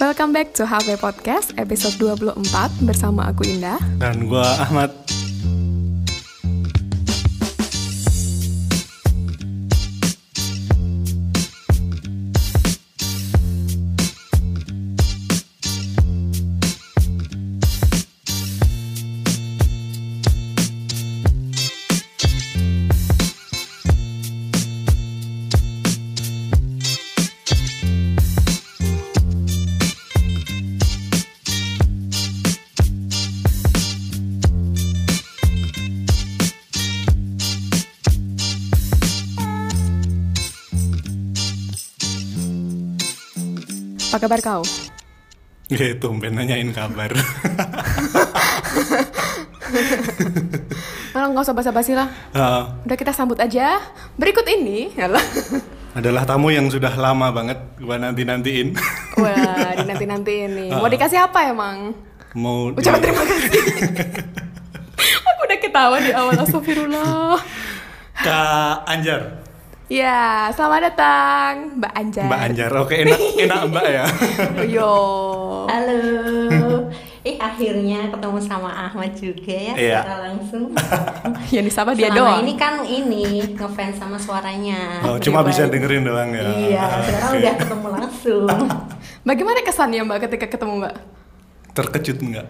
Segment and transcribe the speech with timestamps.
[0.00, 2.40] Welcome back to HV Podcast episode 24
[2.88, 3.76] bersama aku Indah.
[4.00, 4.99] Dan gua Ahmad.
[44.20, 44.62] Apa kabar kau?
[45.70, 47.08] Ya tumben nanyain kabar.
[51.10, 52.10] Malah nggak usah basa-basi lah.
[52.34, 53.80] Eh, Udah kita sambut aja.
[54.18, 55.22] Berikut ini, yalah.
[55.96, 58.74] adalah tamu yang sudah lama banget gua nanti-nantiin.
[59.16, 60.66] Wah, dinanti-nanti ini.
[60.68, 61.94] Mau dikasih apa emang?
[62.34, 63.62] Mau di- Ucapan terima kasih.
[65.24, 67.38] aku udah ketawa di awal, astagfirullah.
[68.18, 69.38] Kak Anjar.
[69.90, 72.26] Ya, selamat datang Mbak Anjar.
[72.30, 72.70] Mbak Anjar.
[72.78, 74.04] Oke, enak enak Mbak ya.
[74.70, 74.94] Yo.
[75.66, 75.98] Halo.
[77.20, 79.98] Eh akhirnya ketemu sama Ahmad juga ya Iya.
[80.00, 80.62] secara langsung.
[81.54, 82.38] Yang disapa dia Selama doang.
[82.40, 85.02] ini kan ini ngefans sama suaranya.
[85.02, 86.46] Oh, cuma Oke, bisa dengerin doang ya.
[86.46, 87.38] Iya, sekarang Oke.
[87.42, 88.46] udah ketemu langsung.
[89.28, 90.94] Bagaimana kesannya Mbak ketika ketemu Mbak?
[91.74, 92.46] Terkejut enggak?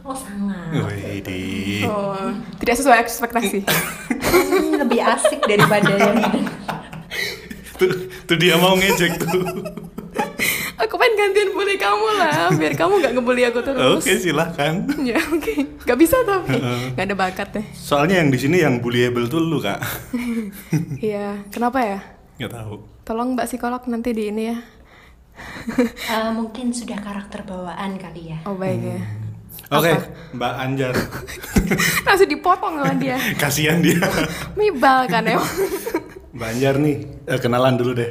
[0.00, 0.72] Oh sangat.
[0.72, 1.84] Wih.
[1.84, 2.16] Oh,
[2.58, 3.60] tidak sesuai ekspektasi.
[4.30, 6.16] Hmm, lebih asik daripada yang
[7.76, 7.92] Tuh,
[8.24, 9.40] tuh dia mau ngejek tuh.
[10.76, 14.00] aku pengen gantian bully kamu lah, biar kamu nggak ngebully aku terus.
[14.00, 14.84] Oke, silahkan.
[15.00, 16.60] Ya oke, Gak bisa tapi
[16.92, 19.80] Gak ada bakat deh Soalnya yang di sini yang bullyable tuh lu, Kak.
[21.00, 21.98] Iya, kenapa ya?
[22.36, 22.74] Nggak tahu.
[23.02, 24.58] Tolong mbak psikolog nanti di ini ya
[25.88, 28.38] Eh, mungkin sudah karakter bawaan kali ya.
[28.44, 29.00] Oh baik ya
[29.70, 30.02] Oke, Apa?
[30.34, 30.94] Mbak Anjar.
[32.06, 34.02] Langsung dipotong sama dia Kasihan dia.
[34.58, 35.46] Mibal kan emang
[36.30, 38.10] Mbak Anjar nih, eh, kenalan dulu deh.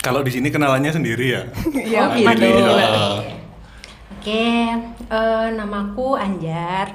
[0.00, 1.42] Kalau di sini kenalannya sendiri ya.
[1.70, 2.48] Iya, Oh, gitu.
[4.16, 4.48] Oke,
[5.06, 6.88] eh, namaku Anjar.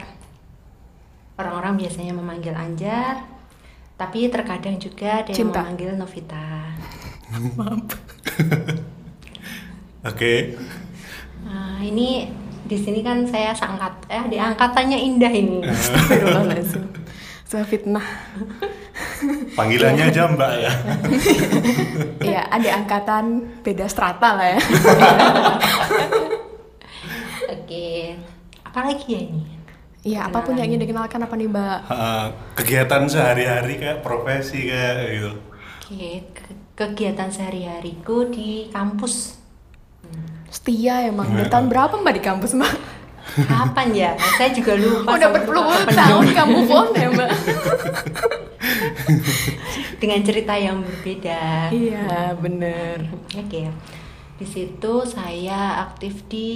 [1.35, 3.29] Orang-orang biasanya memanggil Anjar,
[3.93, 5.61] tapi terkadang juga ada yang Cinta.
[5.61, 6.47] memanggil Novita.
[10.03, 10.55] Oke.
[11.43, 12.29] Nah, ini
[12.65, 15.61] di sini kan saya seangkat, eh di angkatannya Indah ini.
[15.63, 16.83] Astagfirullahaladzim
[17.45, 18.01] Saya fitnah
[19.53, 20.71] Panggilannya aja Mbak ya.
[22.19, 23.25] Iya, ada angkatan
[23.61, 24.59] beda strata lah ya
[27.45, 28.17] Oke,
[28.63, 29.43] apalagi ya ini?
[30.01, 31.79] Iya, apa pun yang ingin dikenalkan apa nih mbak?
[31.85, 32.25] Eh,
[32.55, 35.31] kegiatan sehari-hari kayak profesi kayak gitu.
[35.81, 39.41] Oke, ke- kegiatan sehari-hariku di kampus.
[40.49, 42.73] Setia emang, dari tahun berapa mbak di kampus mbak?
[43.35, 44.11] Kapan ya?
[44.37, 45.17] Saya juga lupa.
[45.17, 47.29] Udah berpuluh tahun kamu phone ya mbak?
[50.01, 51.73] Dengan cerita yang berbeda.
[51.73, 53.73] Iya, bener Oke.
[54.35, 56.51] Di situ saya aktif di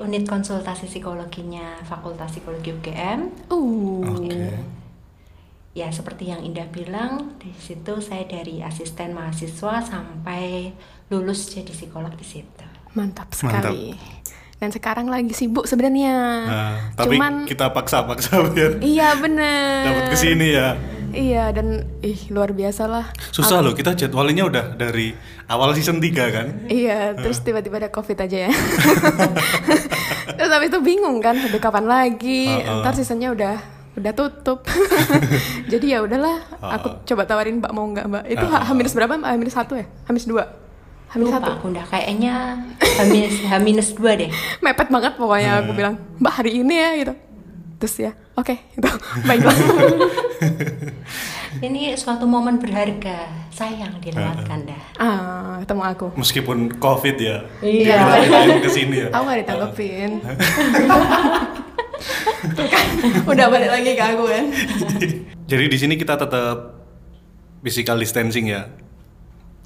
[0.00, 3.52] unit konsultasi psikologinya Fakultas Psikologi UGM.
[3.52, 4.40] Uh, Oke.
[5.76, 10.72] Ya, seperti yang Indah bilang, di situ saya dari asisten mahasiswa sampai
[11.12, 12.73] lulus jadi psikolog di situ.
[12.94, 13.94] Mantap sekali.
[14.54, 16.16] Dan sekarang lagi sibuk sebenarnya.
[16.46, 19.82] Nah, tapi Cuman kita paksa-paksa biar iya bener.
[19.84, 20.78] dapat ke sini ya.
[21.14, 23.06] Iya dan ih luar biasa lah.
[23.30, 25.14] Susah loh, kita jadwalnya udah dari
[25.46, 26.46] awal season 3 kan.
[26.66, 28.50] Iya, terus tiba-tiba ada covid aja ya.
[30.38, 32.50] terus habis itu bingung kan, aduh kapan lagi?
[32.50, 32.82] Heeh.
[32.82, 33.54] Ntar seasonnya udah
[33.94, 34.66] udah tutup.
[35.72, 38.24] Jadi ya udahlah, aku coba tawarin Mbak mau nggak Mbak?
[38.34, 39.30] Itu H minus berapa Mbak?
[39.30, 39.86] H minus satu ya?
[39.86, 40.63] H minus dua?
[41.14, 41.52] H minus Lupa satu?
[41.54, 42.34] aku udah kayaknya
[42.74, 44.26] H-minus H-minus dua deh.
[44.58, 47.14] Mepet banget pokoknya aku bilang, Mbak hari ini ya gitu.
[47.78, 48.88] Terus ya, oke, itu
[49.28, 49.54] baiklah.
[51.54, 54.82] Ini suatu momen berharga, sayang dilewatkan dah.
[54.98, 56.06] ah, ketemu aku.
[56.18, 57.46] Meskipun Covid ya.
[57.62, 58.26] Iya.
[58.26, 59.08] Kita ke sini ya.
[59.14, 60.10] Aku gak ditanggepin.
[62.58, 62.86] Tuh kan,
[63.22, 64.44] udah balik lagi ke aku kan.
[65.46, 66.74] Jadi di sini kita tetap
[67.62, 68.66] physical distancing ya.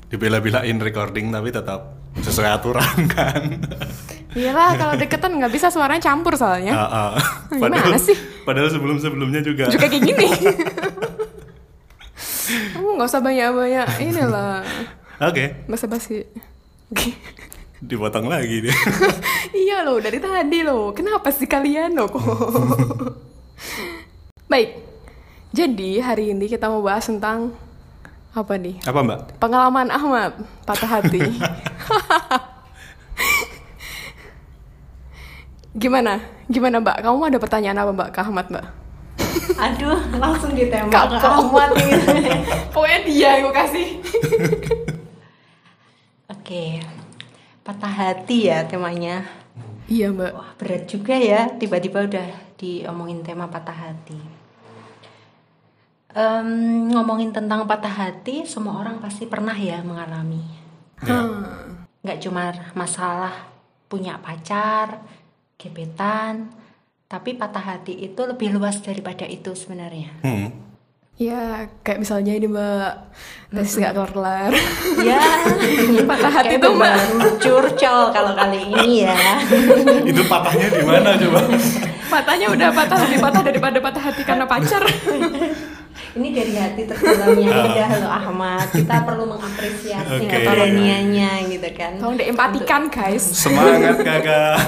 [0.09, 1.81] Dibela-belain recording tapi tetap
[2.19, 3.43] sesuai aturan kan.
[4.33, 6.73] Iyalah kalau deketan nggak bisa suaranya campur soalnya.
[6.75, 7.13] Ah.
[7.49, 8.17] Gimana Padahal, sih?
[8.43, 9.69] padahal sebelum-sebelumnya juga.
[9.69, 10.27] Juga kayak gini.
[12.73, 14.65] Kamu nggak usah banyak-banyak inilah.
[15.21, 16.25] Oke, Basa-basi.
[17.79, 18.75] dipotong lagi dia.
[19.55, 20.91] iya loh dari tadi loh.
[20.91, 22.25] Kenapa sih kalian loh kok?
[24.49, 24.81] Baik.
[25.53, 27.53] Jadi hari ini kita mau bahas tentang
[28.39, 28.77] apa nih?
[28.87, 29.19] Apa mbak?
[29.43, 30.33] Pengalaman Ahmad
[30.63, 31.21] patah hati.
[35.79, 36.19] Gimana?
[36.51, 37.07] Gimana Mbak?
[37.07, 38.67] Kamu ada pertanyaan apa Mbak ke Ahmad Mbak?
[39.59, 41.29] Aduh, langsung ditembak ke.
[41.29, 42.09] Ahmad gitu.
[42.75, 43.87] Pokoknya dia yang gue kasih.
[46.35, 46.83] Oke,
[47.63, 49.23] patah hati ya temanya.
[49.87, 50.33] iya Mbak.
[50.35, 52.27] Wah berat juga ya, tiba-tiba udah
[52.59, 54.19] diomongin tema patah hati.
[56.17, 56.49] Em,
[56.89, 60.41] ngomongin tentang patah hati, semua orang pasti pernah ya mengalami.
[61.05, 61.21] Ya.
[62.01, 63.35] Nggak cuma masalah
[63.93, 65.05] punya pacar,
[65.61, 66.49] gebetan,
[67.09, 70.13] tapi patah hati itu lebih luas daripada itu sebenarnya.
[70.25, 70.49] Hmm.
[71.19, 72.93] Ya kayak misalnya ini Mbak
[73.51, 74.55] tes nggak kelar-kelar.
[75.03, 75.19] Ya,
[76.15, 76.95] Patah hati tuh, Mbak.
[77.43, 79.43] curcol kalau kali ini ya.
[80.15, 81.43] Itu patahnya di mana coba?
[82.09, 84.87] Matanya udah patah lebih patah daripada patah hati karena pacar.
[86.19, 88.67] Ini dari hati terdalamnya udah loh Ahmad.
[88.69, 90.37] Kita perlu mengapresiasi Oke.
[90.43, 91.95] kolonianya gitu kan.
[91.95, 93.23] Tolong diempatikan guys.
[93.23, 94.55] Semangat kakak.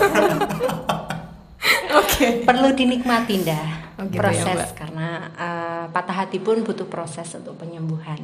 [2.00, 2.43] Oke.
[2.43, 3.67] Perlu dinikmati dah
[4.00, 4.70] gitu ya, proses Mbak.
[4.73, 8.19] karena eh, patah hati pun butuh proses untuk penyembuhan.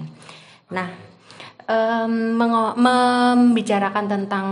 [0.70, 0.88] Nah,
[1.62, 4.46] em, mengo- membicarakan tentang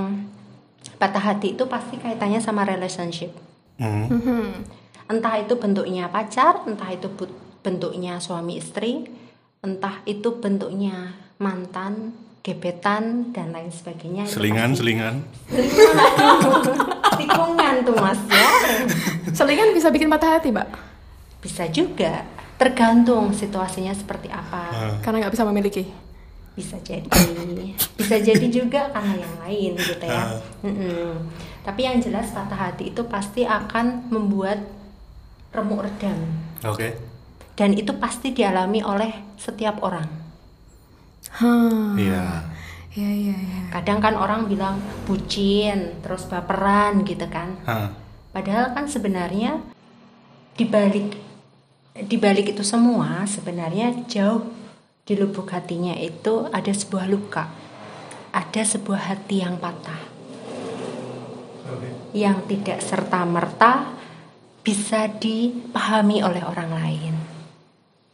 [0.95, 3.33] patah hati itu pasti kaitannya sama relationship.
[3.79, 4.63] Hmm.
[5.05, 7.33] Entah itu bentuknya pacar, entah itu bu-
[7.65, 9.09] bentuknya suami istri,
[9.65, 12.13] entah itu bentuknya mantan,
[12.45, 14.29] gebetan dan lain sebagainya.
[14.29, 15.15] Selingan, pasti- selingan.
[17.19, 18.51] tikungan tuh mas ya.
[19.33, 20.69] Selingan bisa bikin patah hati Mbak.
[21.41, 22.29] Bisa juga,
[22.61, 24.63] tergantung situasinya seperti apa.
[24.71, 24.95] Ah.
[25.01, 25.85] Karena nggak bisa memiliki.
[26.55, 27.11] Bisa jadi,
[27.99, 30.39] bisa jadi juga karena yang lain gitu ya.
[30.39, 30.39] Ah.
[30.63, 31.19] Mm-mm.
[31.65, 34.63] Tapi yang jelas patah hati itu pasti akan membuat
[35.51, 36.15] remuk redam.
[36.63, 36.95] Oke.
[37.55, 40.07] Dan itu pasti dialami oleh setiap orang.
[41.35, 41.95] Hah.
[41.99, 42.27] Iya.
[42.95, 43.61] Iya iya iya.
[43.75, 47.59] Kadang kan orang bilang bucin, terus baperan gitu kan.
[47.67, 47.91] Hah.
[48.31, 49.63] Padahal kan sebenarnya
[50.55, 51.19] dibalik
[51.95, 54.51] dibalik itu semua sebenarnya jauh
[55.07, 57.51] di lubuk hatinya itu ada sebuah luka,
[58.35, 60.03] ada sebuah hati yang patah,
[62.11, 63.95] yang tidak serta merta
[64.67, 67.24] bisa dipahami oleh orang lain.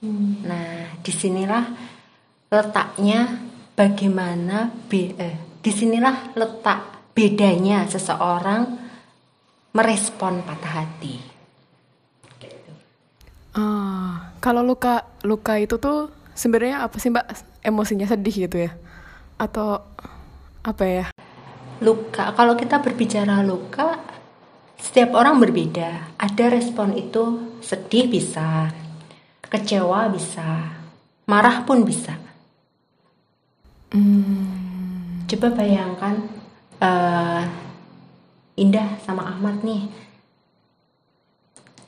[0.01, 1.65] Nah, di sinilah
[2.49, 3.37] letaknya
[3.77, 8.65] bagaimana be, eh, di sinilah letak bedanya seseorang
[9.77, 11.17] merespon patah hati.
[13.51, 16.09] Ah, kalau luka luka itu tuh
[16.39, 17.27] sebenarnya apa sih Mbak?
[17.61, 18.73] Emosinya sedih gitu ya?
[19.37, 19.85] Atau
[20.65, 21.07] apa ya?
[21.85, 24.01] Luka, kalau kita berbicara luka,
[24.81, 26.17] setiap orang berbeda.
[26.17, 28.69] Ada respon itu sedih bisa,
[29.51, 30.71] kecewa bisa,
[31.27, 32.15] marah pun bisa.
[35.27, 36.15] Coba bayangkan
[36.79, 37.43] eh,
[38.61, 39.91] Indah sama Ahmad nih,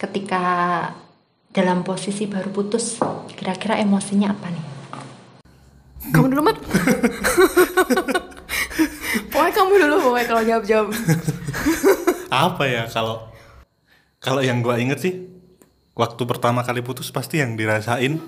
[0.00, 0.42] ketika
[1.52, 2.98] dalam posisi baru putus,
[3.38, 4.66] kira-kira emosinya apa nih?
[6.10, 6.58] Kamu dulu Mat.
[9.30, 10.88] pokoknya kamu dulu pokoknya kalau jawab jawab.
[12.32, 13.28] Apa ya kalau
[14.18, 15.31] kalau yang gua inget sih
[16.02, 18.18] waktu pertama kali putus pasti yang dirasain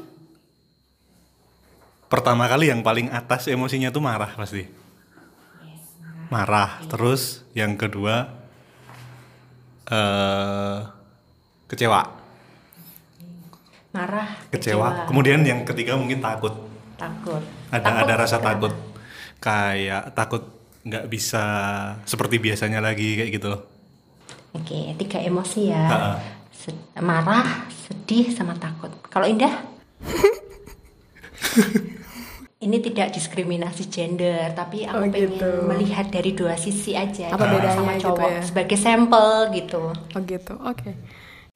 [2.06, 4.70] pertama kali yang paling atas emosinya tuh marah pasti.
[6.30, 6.78] Marah.
[6.86, 8.30] Terus yang kedua
[9.90, 10.78] eh
[11.66, 12.22] kecewa.
[13.94, 15.06] Marah, Kecewa.
[15.06, 16.50] Kemudian yang ketiga mungkin takut.
[16.98, 17.38] takut.
[17.70, 18.74] Ada Takut ada rasa takut.
[19.38, 20.42] Kayak takut
[20.82, 21.44] nggak bisa
[22.02, 23.62] seperti biasanya lagi kayak gitu loh.
[24.50, 25.82] Oke, tiga emosi ya.
[25.86, 26.12] Ha-ha.
[26.96, 28.90] Marah, sedih, sama takut.
[29.08, 29.52] Kalau Indah?
[32.64, 35.50] Ini tidak diskriminasi gender, tapi aku Oh, pengen gitu.
[35.68, 37.28] melihat dari dua sisi aja.
[37.28, 38.40] Apa bedanya sama gitu cowok ya?
[38.40, 39.82] sebagai sampel gitu.
[39.92, 40.90] Oh gitu, oke.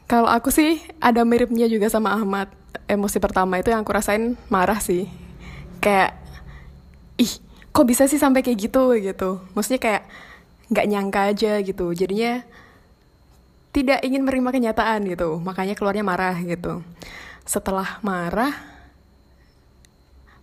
[0.04, 2.52] Kalau aku sih ada miripnya juga sama Ahmad.
[2.84, 5.08] Emosi pertama itu yang aku rasain marah sih.
[5.80, 6.20] Kayak,
[7.16, 7.32] ih
[7.72, 9.40] kok bisa sih sampai kayak gitu gitu.
[9.56, 10.02] Maksudnya kayak
[10.68, 11.88] nggak nyangka aja gitu.
[11.96, 12.44] Jadinya
[13.78, 15.38] tidak ingin menerima kenyataan gitu.
[15.38, 16.82] Makanya keluarnya marah gitu.
[17.46, 18.50] Setelah marah,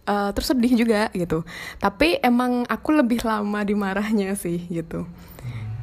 [0.07, 1.43] eh, terus sedih juga gitu.
[1.83, 5.03] Tapi emang aku lebih lama dimarahnya sih gitu.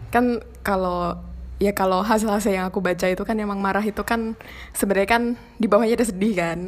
[0.08, 1.20] Kan kalau
[1.60, 4.34] ya kalau hasil-hasil yang aku baca itu kan emang marah itu kan
[4.74, 5.22] sebenarnya kan
[5.60, 6.58] di bawahnya ada sedih kan.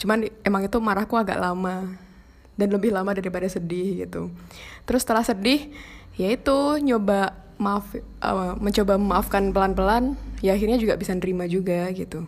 [0.00, 1.94] Cuman emang itu marahku agak lama
[2.56, 4.32] dan lebih lama daripada sedih gitu.
[4.88, 5.70] Terus setelah sedih
[6.16, 12.26] ya itu nyoba maaf eh, mencoba memaafkan pelan-pelan ya akhirnya juga bisa nerima juga gitu.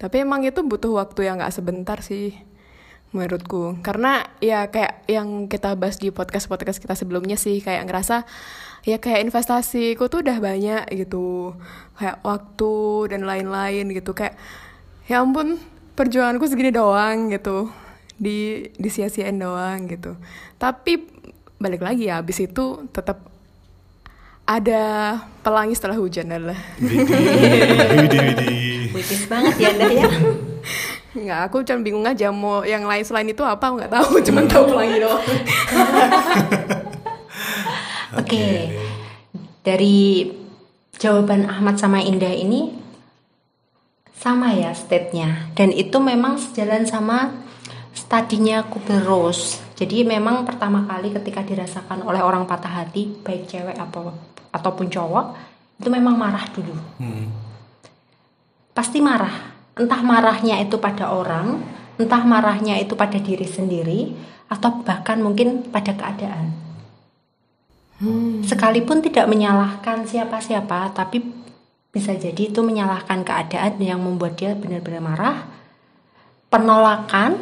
[0.00, 2.34] Tapi emang itu butuh waktu yang nggak sebentar sih.
[3.10, 8.22] menurutku karena ya kayak yang kita bahas di podcast podcast kita sebelumnya sih kayak ngerasa
[8.86, 11.58] ya kayak investasiku tuh udah banyak gitu
[11.98, 12.74] kayak waktu
[13.12, 14.38] dan lain-lain gitu kayak
[15.10, 15.58] ya ampun
[15.98, 17.68] perjuanganku segini doang gitu
[18.14, 20.16] di disia-siain doang gitu
[20.56, 21.08] tapi
[21.60, 23.29] balik lagi ya abis itu tetap
[24.50, 24.82] ada
[25.46, 26.58] pelangi setelah hujan adalah.
[28.90, 30.10] Puitis banget ya Anda ya.
[31.10, 34.42] Nggak, aku cuma bingung aja mau yang lain selain itu apa aku nggak tahu, cuma
[34.50, 35.22] tahu pelangi doang.
[38.18, 38.74] Oke.
[39.62, 40.26] Dari
[40.98, 42.74] jawaban Ahmad sama Indah ini
[44.20, 47.32] sama ya state-nya dan itu memang sejalan sama
[47.94, 49.62] studinya Kubler-Ross.
[49.78, 54.12] Jadi memang pertama kali ketika dirasakan oleh orang patah hati, baik cewek apa
[54.50, 55.26] ataupun cowok,
[55.80, 56.74] itu memang marah dulu.
[57.00, 57.26] Hmm.
[58.76, 59.54] Pasti marah.
[59.74, 61.62] Entah marahnya itu pada orang,
[61.96, 64.12] entah marahnya itu pada diri sendiri,
[64.50, 66.52] atau bahkan mungkin pada keadaan.
[68.48, 71.20] Sekalipun tidak menyalahkan siapa-siapa, tapi
[71.92, 75.38] bisa jadi itu menyalahkan keadaan yang membuat dia benar-benar marah.
[76.48, 77.36] Penolakan,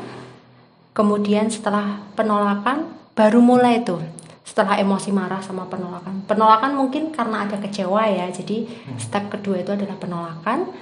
[0.90, 4.02] kemudian setelah penolakan baru mulai tuh.
[4.48, 6.24] Setelah emosi marah sama penolakan.
[6.24, 8.32] Penolakan mungkin karena ada kecewa ya.
[8.32, 8.64] Jadi
[8.96, 10.72] step kedua itu adalah penolakan.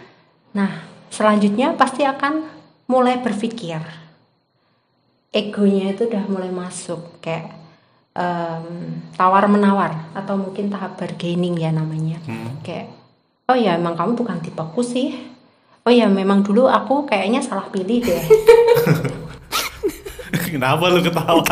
[0.55, 2.47] Nah, selanjutnya pasti akan
[2.87, 3.83] mulai berpikir.
[5.35, 7.59] Egonya itu udah mulai masuk kayak
[9.19, 12.23] tawar menawar atau mungkin tahap bargaining ya namanya.
[12.63, 12.95] Kayak
[13.51, 15.13] oh ya emang kamu bukan tipeku sih.
[15.85, 18.25] Oh ya memang dulu aku kayaknya salah pilih deh.
[20.49, 21.43] Kenapa lu ketawa?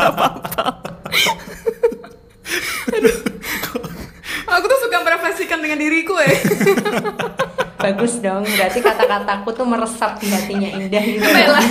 [4.45, 6.31] Aku tuh suka merefleksikan dengan diriku ya.
[7.85, 11.21] Bagus dong, berarti kata-kataku tuh meresap di hatinya Indah gitu.
[11.21, 11.65] Baiklah.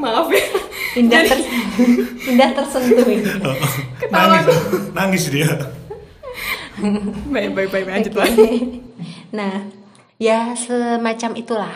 [0.00, 0.44] Maaf ya.
[0.96, 1.48] Indah, ter-
[2.26, 3.22] Indah tersentuh ini.
[4.00, 4.58] Ketawa nangis,
[4.96, 5.50] nangis dia.
[7.28, 8.30] Baik, baik, baik, lanjut lah.
[9.36, 9.68] Nah,
[10.16, 11.74] ya semacam itulah.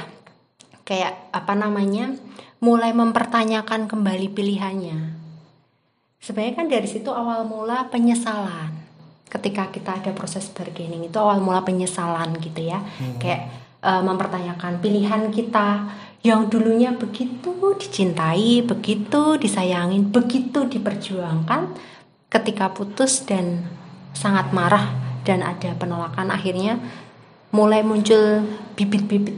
[0.89, 2.17] Kayak apa namanya?
[2.65, 5.24] Mulai mempertanyakan kembali pilihannya.
[6.25, 8.73] Sebenarnya kan dari situ awal mula penyesalan.
[9.29, 12.81] Ketika kita ada proses bargaining itu awal mula penyesalan gitu ya.
[13.21, 13.53] Kayak
[13.85, 15.85] eh, mempertanyakan pilihan kita
[16.25, 21.77] yang dulunya begitu dicintai, begitu disayangin, begitu diperjuangkan
[22.33, 23.69] ketika putus dan
[24.17, 26.81] sangat marah dan ada penolakan akhirnya
[27.55, 28.43] mulai muncul
[28.75, 29.37] bibit-bibit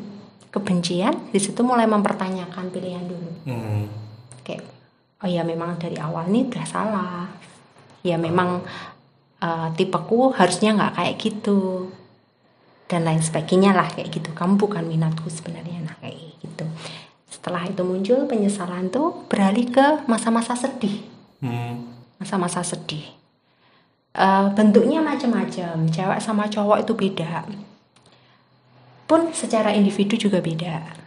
[0.49, 4.06] kebencian di situ mulai mempertanyakan pilihan dulu Hmm.
[5.23, 7.25] Oh ya memang dari awal ini udah salah.
[8.05, 8.63] Ya memang
[9.41, 11.91] eh, tipeku harusnya nggak kayak gitu.
[12.87, 14.31] Dan lain sebagainya lah kayak gitu.
[14.37, 15.83] Kamu bukan minatku sebenarnya.
[15.83, 16.65] Nah kayak gitu.
[17.27, 21.03] Setelah itu muncul penyesalan tuh beralih ke masa-masa sedih.
[21.37, 21.93] Hmm.
[22.17, 23.05] masa-masa sedih.
[24.17, 25.85] Eh, bentuknya macam-macam.
[25.93, 27.45] Cewek sama cowok itu beda.
[29.05, 31.06] Pun secara individu juga beda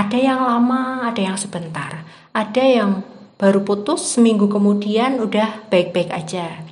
[0.00, 2.00] ada yang lama ada yang sebentar
[2.32, 3.04] ada yang
[3.36, 6.64] baru putus seminggu kemudian udah baik-baik aja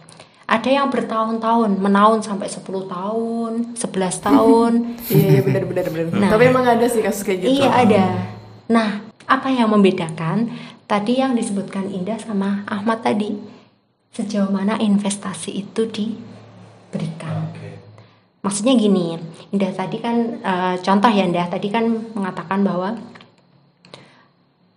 [0.48, 4.72] ada yang bertahun-tahun menaun sampai 10 tahun 11 tahun
[5.12, 6.04] Iya, iya benar benar benar.
[6.16, 6.30] Nah.
[6.32, 7.60] Tapi emang ada sih kasus kayak gitu.
[7.60, 8.04] Iya ada.
[8.72, 10.48] Nah, apa yang membedakan
[10.88, 13.36] tadi yang disebutkan Indah sama Ahmad tadi?
[14.16, 17.52] Sejauh mana investasi itu diberikan?
[18.40, 19.20] Maksudnya gini,
[19.52, 22.96] Indah tadi kan eh, contoh ya Indah tadi kan mengatakan bahwa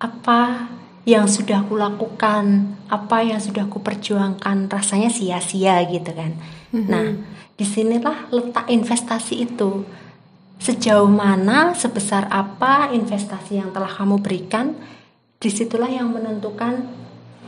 [0.01, 0.65] apa
[1.05, 6.33] yang sudah aku lakukan, apa yang sudah aku perjuangkan rasanya sia-sia gitu kan.
[6.73, 7.07] Nah,
[7.53, 9.85] di sinilah letak investasi itu.
[10.61, 14.77] Sejauh mana, sebesar apa investasi yang telah kamu berikan,
[15.41, 16.85] di situlah yang menentukan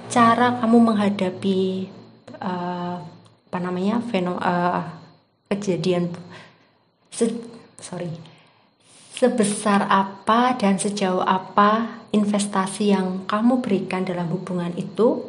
[0.09, 1.89] cara kamu menghadapi
[2.41, 2.95] eh,
[3.53, 4.81] apa namanya feno eh,
[5.53, 6.09] kejadian
[7.13, 7.45] se-
[7.77, 8.32] sorry
[9.23, 15.23] sebesar apa dan sejauh apa investasi yang kamu berikan dalam hubungan itu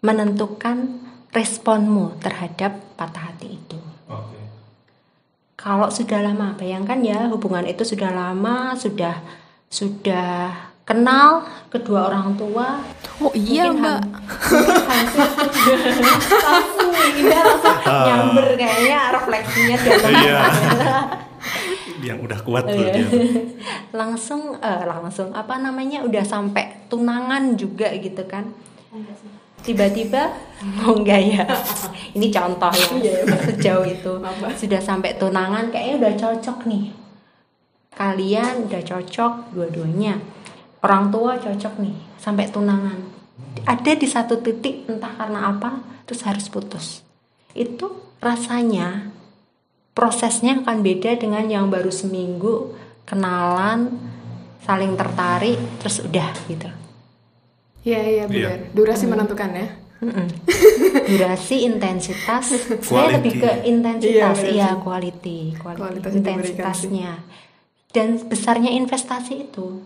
[0.00, 0.96] menentukan
[1.28, 3.76] responmu terhadap patah hati itu.
[4.08, 4.40] Oke.
[5.54, 9.20] Kalau sudah lama, bayangkan ya hubungan itu sudah lama, sudah
[9.68, 10.48] sudah
[10.84, 12.80] kenal kedua orang tua.
[13.20, 14.00] Oh iya Mungkin mbak.
[14.00, 14.08] ham-
[14.48, 15.76] mungkin hampir
[16.48, 20.38] langsung Indah langsung nyamber kayaknya refleksinya di atas Iya.
[22.00, 23.04] Yang udah kuat tuh dia.
[24.00, 28.48] langsung eh, langsung apa namanya udah sampai tunangan juga gitu kan.
[29.64, 30.32] Tiba-tiba
[30.84, 31.44] oh enggak ya?
[32.16, 34.12] Ini contoh ya sejauh itu.
[34.56, 36.84] Sudah sampai tunangan kayaknya udah cocok nih.
[37.94, 40.18] Kalian udah cocok dua-duanya.
[40.84, 43.00] Orang tua cocok nih sampai tunangan.
[43.64, 47.00] Ada di satu titik entah karena apa terus harus putus.
[47.56, 49.14] Itu rasanya
[49.94, 52.74] prosesnya akan beda dengan yang baru seminggu
[53.06, 53.94] kenalan
[54.66, 56.68] saling tertarik terus udah gitu.
[57.84, 58.74] Iya iya benar.
[58.74, 59.68] Durasi menentukan ya.
[60.04, 60.26] Mm-mm.
[61.14, 62.44] durasi intensitas.
[62.82, 64.36] Saya lebih ke intensitas.
[64.44, 64.80] Iya, iya sih.
[64.82, 65.80] quality, quality.
[65.80, 67.12] Kualitas intensitasnya.
[67.94, 69.80] Dan besarnya investasi itu.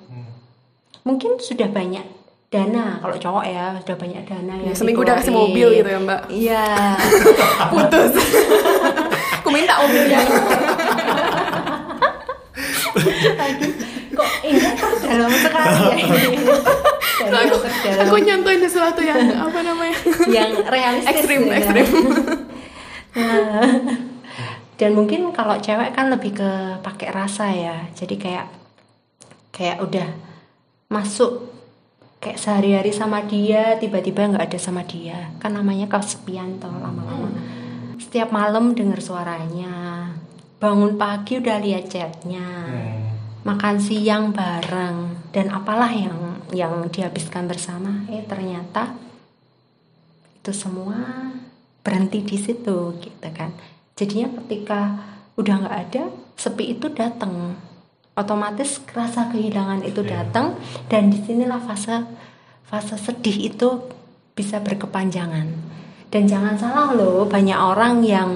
[1.05, 2.07] Mungkin sudah banyak
[2.49, 2.97] dana.
[3.05, 6.21] Kalau cowok ya sudah banyak dana Ya, yang seminggu udah kasih mobil gitu ya, Mbak.
[6.33, 6.65] iya.
[7.75, 8.13] Putus.
[9.49, 10.21] Aku minta mobilnya.
[14.13, 14.61] kok ini
[15.09, 16.07] dalam sekali ya
[17.25, 19.97] dalam aku, terdalam aku nyontoin sesuatu yang apa namanya?
[20.29, 21.55] yang realistis Ekstrim, ya.
[21.57, 21.87] ekstrim.
[23.17, 23.73] Nah,
[24.77, 26.51] dan mungkin kalau cewek kan lebih ke
[26.85, 28.47] pakai rasa ya jadi kayak
[29.49, 30.13] kayak udah
[30.93, 31.49] masuk
[32.21, 37.33] kayak sehari-hari sama dia tiba-tiba nggak ada sama dia kan namanya kesepian toh lama-lama
[38.09, 40.09] setiap malam dengar suaranya.
[40.57, 42.49] Bangun pagi udah lihat chatnya.
[43.45, 45.29] Makan siang bareng.
[45.29, 48.09] Dan apalah yang yang dihabiskan bersama.
[48.09, 48.97] Eh ternyata
[50.41, 50.97] itu semua
[51.85, 53.53] berhenti di situ gitu kan.
[53.93, 55.05] Jadinya ketika
[55.37, 57.61] udah nggak ada sepi itu datang
[58.17, 60.57] otomatis rasa kehilangan itu datang
[60.89, 62.09] dan di sinilah fase
[62.67, 63.69] fase sedih itu
[64.35, 65.68] bisa berkepanjangan
[66.09, 68.31] dan jangan salah loh banyak orang yang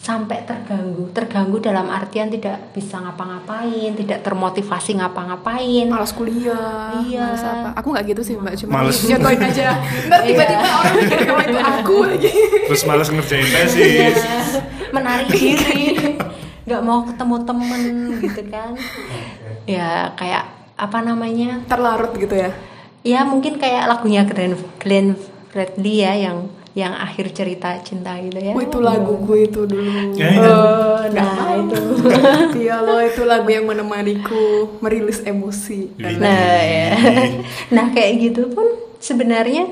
[0.00, 6.96] sampai terganggu terganggu dalam artian tidak bisa ngapa-ngapain tidak termotivasi ngapa-ngapain Malas kuliah.
[7.04, 7.36] Iya.
[7.36, 7.68] Malas apa?
[7.76, 8.96] Aku nggak gitu sih Mbak, cuma Males.
[9.04, 9.76] aja.
[10.08, 12.30] Ntar tiba-tiba orang mikir kalau itu aku lagi.
[12.64, 14.50] Terus malas ngerjain Iya, tesis.
[14.90, 16.16] menarik diri
[16.64, 17.82] nggak mau ketemu temen
[18.22, 18.70] gitu kan
[19.66, 20.44] ya kayak
[20.78, 22.50] apa namanya Terlarut gitu ya.
[23.02, 25.18] ya mungkin kayak lagunya Glenn Glenn
[25.50, 26.46] Fredly ya yang
[26.78, 28.54] yang akhir cerita cinta gitu ya.
[28.54, 30.14] Oh, itu lagu gue itu dulu.
[30.14, 30.46] Ya, ya.
[30.46, 31.80] Oh, nah itu.
[32.70, 35.90] Iya loh, itu lagu yang menemaniku merilis emosi.
[35.98, 36.94] nah ya.
[37.74, 38.66] Nah kayak gitu pun
[39.02, 39.66] sebenarnya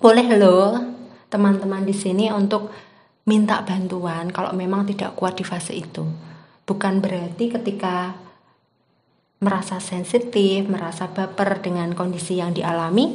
[0.00, 0.80] boleh loh
[1.28, 2.72] teman-teman di sini untuk
[3.28, 6.08] minta bantuan kalau memang tidak kuat di fase itu.
[6.64, 8.16] Bukan berarti ketika
[9.44, 13.12] merasa sensitif merasa baper dengan kondisi yang dialami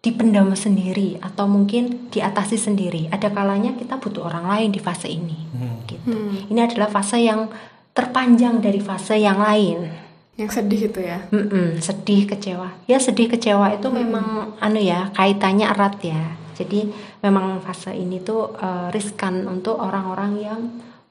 [0.00, 3.12] dipendam sendiri atau mungkin diatasi sendiri.
[3.12, 5.36] Ada kalanya kita butuh orang lain di fase ini.
[5.84, 6.08] Gitu.
[6.48, 7.52] Ini adalah fase yang
[7.92, 9.92] terpanjang dari fase yang lain.
[10.40, 11.20] Yang sedih itu ya.
[11.28, 12.72] Mm-mm, sedih kecewa.
[12.88, 16.40] Ya sedih kecewa itu memang anu ya kaitannya erat ya.
[16.56, 16.88] Jadi
[17.20, 20.60] memang fase ini tuh eh, riskan untuk orang-orang yang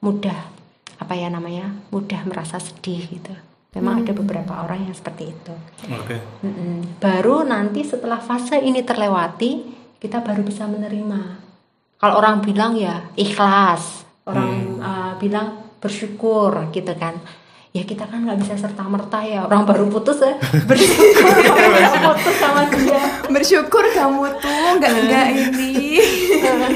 [0.02, 0.60] mudah
[1.00, 3.32] apa ya namanya mudah merasa sedih gitu
[3.70, 5.54] memang ada beberapa orang yang seperti itu.
[5.94, 6.18] Oke.
[6.42, 6.98] Mm-mm.
[6.98, 9.62] baru nanti setelah fase ini terlewati
[10.02, 11.38] kita baru bisa menerima.
[12.00, 14.08] Kalau orang bilang ya ikhlas.
[14.24, 17.18] Orang uh, bilang bersyukur gitu kan.
[17.70, 19.46] Ya kita kan nggak bisa serta merta ya.
[19.46, 20.34] Orang baru putus ya
[20.70, 21.30] bersyukur.
[21.30, 23.02] Nggak putus sama dia.
[23.30, 26.02] Bersyukur kamu tuh nggak nggak ini.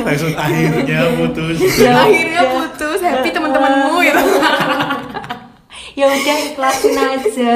[0.06, 1.56] Langsung akhirnya putus.
[1.80, 4.22] Ya Akhirnya putus, happy teman-temanmu gitu.
[5.94, 7.52] ya udah ikhlasin aja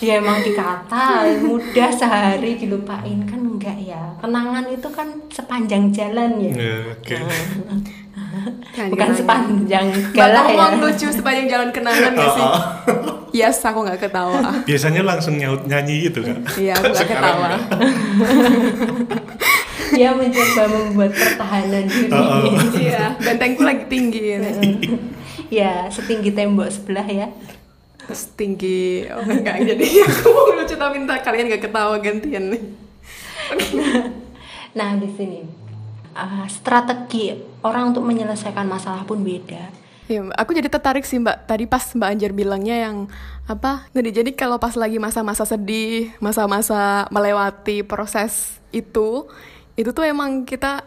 [0.00, 6.52] ya emang dikata mudah sehari dilupain kan enggak ya kenangan itu kan sepanjang jalan ya
[6.56, 7.16] Ya, Oke.
[8.88, 12.48] bukan sepanjang galah ya lucu sepanjang jalan kenangan ya sih.
[13.32, 14.60] Yes, aku nggak ketawa.
[14.68, 16.36] Biasanya langsung nyaut nyanyi gitu kan?
[16.52, 17.56] Iya, aku nggak ketawa.
[19.96, 22.12] dia mencoba membuat pertahanan diri
[22.76, 24.52] Iya, bentengku lagi tinggi ini.
[25.64, 27.28] ya setinggi tembok sebelah ya
[28.12, 32.62] Terus tinggi, oh enggak jadi aku mau lucu tapi minta kalian gak ketawa gantian nih.
[34.76, 35.40] nah di sini
[36.12, 37.32] uh, strategi
[37.64, 39.72] orang untuk menyelesaikan masalah pun beda
[40.12, 40.36] Mbak.
[40.36, 41.48] aku jadi tertarik sih Mbak.
[41.48, 43.08] Tadi pas Mbak Anjar bilangnya yang
[43.48, 43.88] apa?
[43.96, 49.24] Jadi jadi kalau pas lagi masa-masa sedih, masa-masa melewati proses itu,
[49.72, 50.84] itu tuh emang kita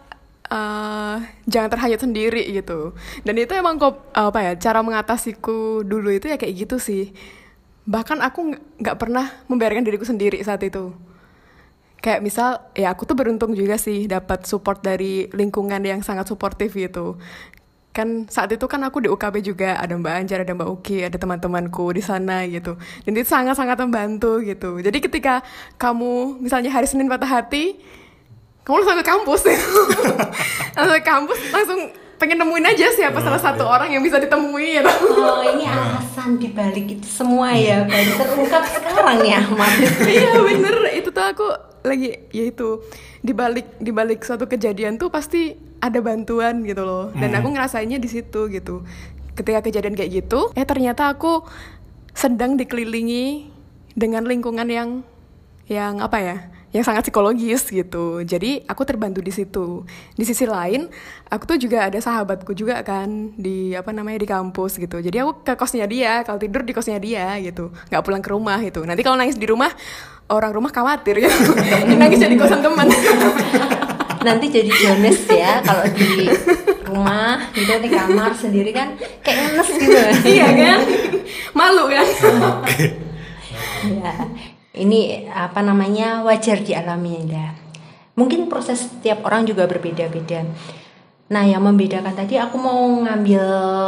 [0.56, 1.16] eh,
[1.52, 2.96] jangan terhanyut sendiri gitu.
[3.28, 4.52] Dan itu emang kok apa ya?
[4.56, 7.12] Cara mengatasiku dulu itu ya kayak gitu sih.
[7.86, 8.40] Bahkan aku
[8.82, 10.96] nggak- pernah membiarkan diriku sendiri saat itu
[12.06, 16.78] kayak misal ya aku tuh beruntung juga sih dapat support dari lingkungan yang sangat suportif
[16.78, 17.18] gitu
[17.96, 21.18] kan saat itu kan aku di UKB juga ada Mbak Anjar ada Mbak Uki ada
[21.18, 25.42] teman-temanku di sana gitu dan itu sangat-sangat membantu gitu jadi ketika
[25.82, 27.80] kamu misalnya hari Senin patah hati
[28.66, 29.42] kamu langsung ke kampus
[30.76, 31.80] langsung ke kampus langsung
[32.16, 34.88] pengen nemuin aja siapa salah satu orang yang bisa ditemui gitu.
[35.26, 39.72] Oh ini alasan dibalik itu semua ya baru terungkap sekarang ya Ahmad.
[40.10, 40.76] iya bener.
[40.96, 41.48] Itu tuh aku
[41.86, 42.82] lagi ya itu
[43.22, 47.12] dibalik dibalik suatu kejadian tuh pasti ada bantuan gitu loh.
[47.14, 48.88] Dan aku ngerasainnya di situ gitu.
[49.36, 51.44] Ketika kejadian kayak gitu eh ternyata aku
[52.16, 53.52] sedang dikelilingi
[53.92, 54.90] dengan lingkungan yang
[55.68, 56.38] yang apa ya
[56.76, 58.20] yang sangat psikologis gitu.
[58.28, 59.88] Jadi aku terbantu di situ.
[60.12, 60.92] Di sisi lain
[61.32, 65.00] aku tuh juga ada sahabatku juga kan di apa namanya di kampus gitu.
[65.00, 67.72] Jadi aku ke kosnya dia kalau tidur di kosnya dia gitu.
[67.88, 68.84] Nggak pulang ke rumah gitu.
[68.84, 69.72] Nanti kalau nangis di rumah
[70.28, 71.56] orang rumah khawatir gitu.
[71.96, 72.92] Nangis jadi kosan teman.
[74.28, 76.28] Nanti jadi Jones ya kalau di
[76.92, 80.00] rumah gitu di kamar sendiri kan kayak ngenes gitu.
[80.28, 80.80] iya kan?
[81.56, 82.08] Malu kan?
[83.86, 84.14] Ya,
[84.76, 87.56] ini apa namanya wajar dialami ya.
[88.16, 90.48] Mungkin proses setiap orang juga berbeda-beda.
[91.26, 93.44] Nah, yang membedakan tadi aku mau ngambil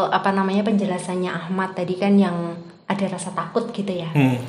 [0.09, 2.57] apa namanya penjelasannya Ahmad tadi kan yang
[2.89, 4.09] ada rasa takut gitu ya.
[4.11, 4.41] Hmm.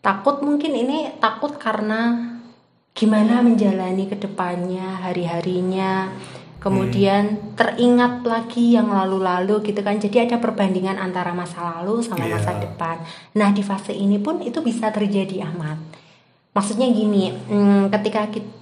[0.00, 2.16] Takut mungkin ini takut karena
[2.96, 6.08] gimana menjalani ke depannya, hari-harinya.
[6.60, 9.96] Kemudian teringat lagi yang lalu-lalu gitu kan.
[9.96, 12.36] Jadi ada perbandingan antara masa lalu sama Iya.
[12.36, 13.00] masa depan.
[13.32, 15.80] Nah di fase ini pun itu bisa terjadi Ahmad.
[16.52, 18.52] Maksudnya gini, hmm, ketika kita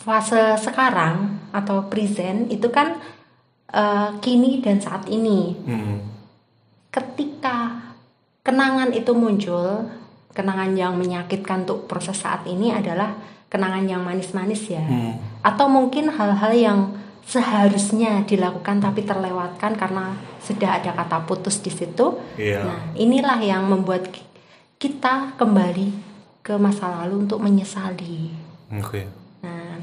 [0.00, 2.96] fase sekarang atau present itu kan
[3.70, 6.02] eh, kini dan saat ini Hmm.
[6.90, 7.86] ketika
[8.42, 9.86] kenangan itu muncul,
[10.32, 13.14] kenangan yang menyakitkan untuk proses saat ini adalah
[13.46, 14.82] kenangan yang manis-manis ya.
[14.82, 15.14] Hmm.
[15.46, 16.78] Atau mungkin hal-hal yang
[17.26, 22.18] seharusnya dilakukan tapi terlewatkan karena sudah ada kata putus di situ.
[22.34, 22.64] Iya.
[22.66, 24.26] Nah, inilah yang membuat ki-
[24.80, 25.92] kita kembali
[26.40, 28.32] ke masa lalu untuk menyesali.
[28.72, 29.06] Oke.
[29.44, 29.78] Nah,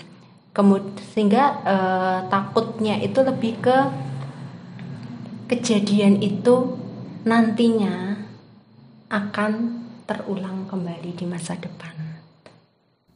[0.51, 3.77] kemudian sehingga eh, takutnya itu lebih ke
[5.47, 6.75] kejadian itu
[7.23, 8.19] nantinya
[9.07, 9.51] akan
[10.03, 11.95] terulang kembali di masa depan.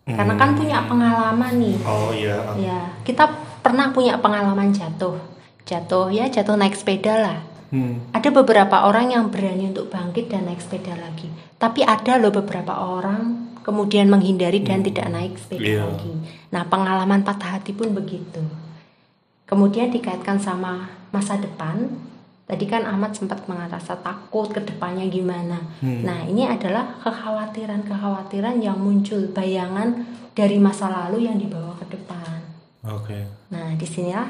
[0.08, 1.78] Karena kan punya pengalaman nih.
[1.88, 2.36] Oh iya.
[2.60, 5.18] Ya, kita pernah punya pengalaman jatuh.
[5.66, 7.40] Jatuh ya, jatuh naik sepeda lah.
[7.72, 8.04] Hmm.
[8.12, 11.32] Ada beberapa orang yang berani untuk bangkit dan naik sepeda lagi.
[11.56, 15.86] Tapi ada loh beberapa orang kemudian menghindari dan tidak naik sepeda Iya.
[15.88, 16.12] lagi.
[16.52, 18.42] Nah, pengalaman patah hati pun begitu.
[19.48, 21.88] Kemudian dikaitkan sama masa depan.
[22.50, 25.64] Tadi kan Ahmad sempat merasa takut ke depannya gimana.
[25.80, 30.04] Nah, ini adalah kekhawatiran-kekhawatiran yang muncul, bayangan
[30.36, 32.41] dari masa lalu yang dibawa ke depan.
[32.86, 33.30] Oke.
[33.54, 34.30] Nah, di sinilah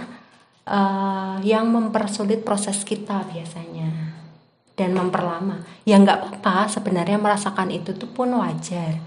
[0.67, 4.19] eh, yang mempersulit proses kita biasanya
[4.75, 5.61] dan memperlama.
[5.85, 8.97] Ya nggak apa-apa sebenarnya merasakan itu tuh pun wajar.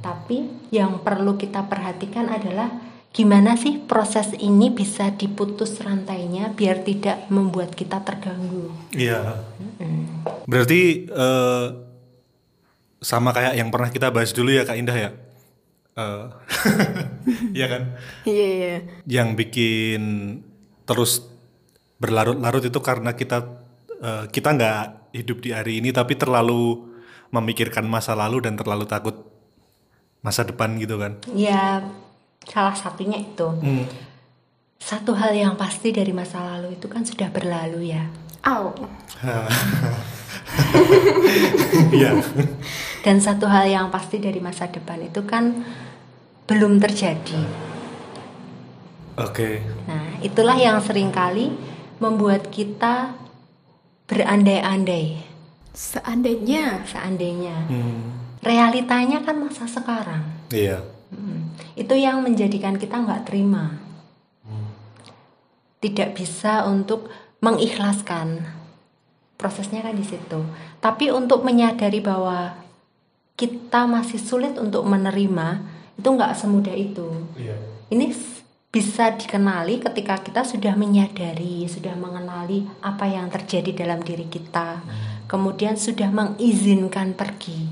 [0.00, 2.72] Tapi yang perlu kita perhatikan adalah
[3.10, 8.72] gimana sih proses ini bisa diputus rantainya biar tidak membuat kita terganggu.
[8.96, 9.44] Iya.
[10.48, 11.66] Berarti eh,
[13.00, 15.10] sama kayak yang pernah kita bahas dulu ya Kak Indah ya.
[16.00, 16.22] Eh,
[17.58, 17.82] Iya kan?
[18.24, 20.02] iya iya Yang bikin
[20.88, 21.28] terus
[22.00, 23.44] berlarut-larut itu karena kita
[24.00, 24.80] eh, kita nggak
[25.12, 26.88] hidup di hari ini tapi terlalu
[27.30, 29.14] memikirkan masa lalu dan terlalu takut
[30.20, 31.16] masa depan gitu kan.
[31.32, 31.84] Ya
[32.44, 33.46] salah satunya itu.
[33.46, 33.86] Hmm.
[34.80, 38.08] Satu hal yang pasti dari masa lalu itu kan sudah berlalu ya.
[38.48, 38.72] Au.
[41.90, 42.20] Iya.
[43.00, 45.64] Dan satu hal yang pasti dari masa depan itu kan
[46.50, 47.46] belum terjadi.
[49.14, 49.62] Oke.
[49.86, 51.54] Nah, itulah yang sering kali
[52.02, 53.14] membuat kita
[54.10, 55.30] berandai-andai.
[55.70, 58.02] seandainya Seandainya Hmm.
[58.42, 60.26] realitanya kan masa sekarang.
[60.50, 60.82] Iya.
[61.14, 63.78] Mm, Itu yang menjadikan kita nggak terima.
[65.78, 67.06] Tidak bisa untuk
[67.38, 68.42] mengikhlaskan.
[69.38, 70.42] Prosesnya kan di situ.
[70.82, 72.58] Tapi untuk menyadari bahwa
[73.38, 75.69] kita masih sulit untuk menerima
[76.00, 77.08] itu nggak semudah itu.
[77.36, 77.60] Iya.
[77.92, 78.08] Ini
[78.70, 84.80] bisa dikenali ketika kita sudah menyadari, sudah mengenali apa yang terjadi dalam diri kita,
[85.28, 87.66] kemudian sudah mengizinkan pergi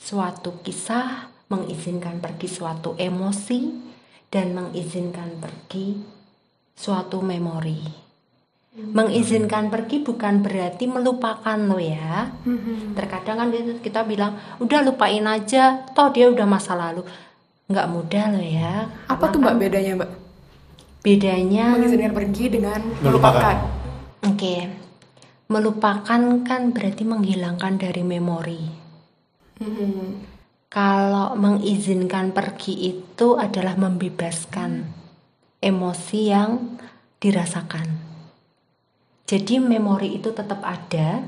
[0.00, 3.92] suatu kisah, mengizinkan pergi suatu emosi,
[4.32, 6.00] dan mengizinkan pergi
[6.72, 7.84] suatu memori.
[8.72, 12.32] Mengizinkan pergi bukan berarti melupakan lo ya.
[12.96, 13.48] Terkadang kan
[13.84, 17.04] kita bilang, udah lupain aja, toh dia udah masa lalu.
[17.70, 18.74] Nggak mudah lo ya.
[19.06, 20.10] apa tuh mbak bedanya mbak
[21.02, 23.34] Bedanya, mengizinkan pergi dengan Melupakan.
[23.42, 23.56] melupakan
[24.22, 24.54] oke,
[25.50, 28.62] melupakan kan berarti menghilangkan dari memori.
[30.70, 34.86] Kalau mengizinkan pergi itu adalah membebaskan
[35.58, 36.78] emosi yang
[37.18, 38.14] dirasakan.
[39.26, 41.18] Jadi memori itu tetap ada,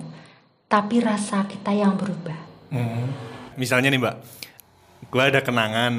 [0.71, 2.39] tapi rasa kita yang berubah.
[2.71, 3.11] Hmm.
[3.59, 4.17] Misalnya nih mbak,
[5.15, 5.95] gue ada kenangan,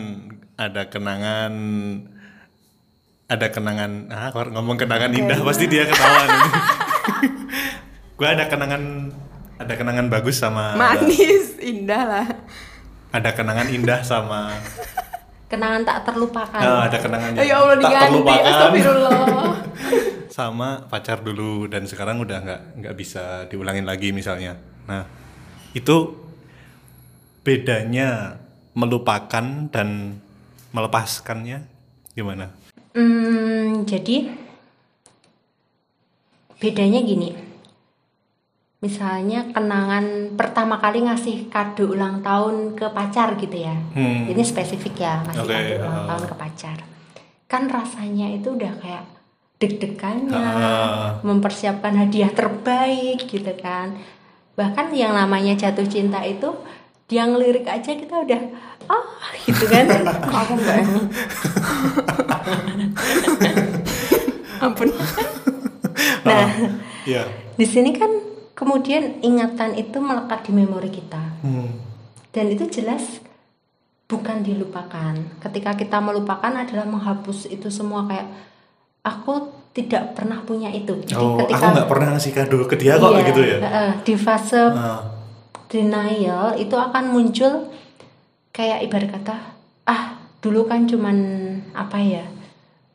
[0.60, 1.54] ada kenangan,
[3.26, 6.42] ada kenangan, ah kalau ngomong kenangan indah pasti dia ketawa nih.
[8.20, 8.84] gue ada kenangan,
[9.56, 12.28] ada kenangan bagus sama, Manis, indah lah.
[13.16, 14.52] ada kenangan indah sama,
[15.48, 16.60] Kenangan tak terlupakan.
[16.60, 19.20] ah, ada kenangan yang Ya Allah tak diganti, terlupakan astagfirullah.
[20.36, 24.60] sama pacar dulu dan sekarang udah nggak nggak bisa diulangin lagi misalnya.
[24.84, 25.08] Nah
[25.72, 26.12] itu
[27.40, 28.42] bedanya
[28.76, 30.20] melupakan dan
[30.76, 31.64] melepaskannya
[32.12, 32.52] gimana?
[32.92, 34.32] Hmm, jadi
[36.60, 37.32] bedanya gini.
[38.84, 43.74] Misalnya kenangan pertama kali ngasih kado ulang tahun ke pacar gitu ya.
[43.96, 44.30] Hmm.
[44.30, 46.08] Ini spesifik ya, ngasih Oke, kado ulang uh.
[46.12, 46.78] tahun ke pacar.
[47.50, 49.04] Kan rasanya itu udah kayak
[49.56, 51.10] deg-degannya, Ah.
[51.24, 53.96] mempersiapkan hadiah terbaik gitu kan.
[54.60, 56.52] Bahkan yang namanya jatuh cinta itu
[57.06, 58.42] dia ngelirik aja kita udah
[58.86, 59.06] ah
[59.40, 59.86] gitu kan.
[60.42, 60.86] Aku enggak ya?
[64.62, 64.90] Ampun.
[66.26, 66.50] Nah,
[67.06, 67.30] Iya.
[67.54, 68.10] Di sini kan
[68.52, 71.22] kemudian ingatan itu melekat di memori kita.
[71.40, 71.70] Hmm.
[72.34, 73.22] Dan itu jelas
[74.04, 75.14] bukan dilupakan.
[75.40, 78.28] Ketika kita melupakan adalah menghapus itu semua kayak
[79.06, 79.34] aku
[79.72, 80.98] tidak pernah punya itu.
[81.06, 83.58] Jadi Oh, ketika aku nggak pernah ngasih kado ke dia kok Iya, gitu ya?
[83.62, 85.00] heeh, di fase Ah.
[85.68, 87.70] Denial itu akan muncul
[88.50, 89.36] kayak ibarat kata
[89.84, 90.04] ah
[90.40, 91.18] dulu kan cuman
[91.72, 92.26] apa ya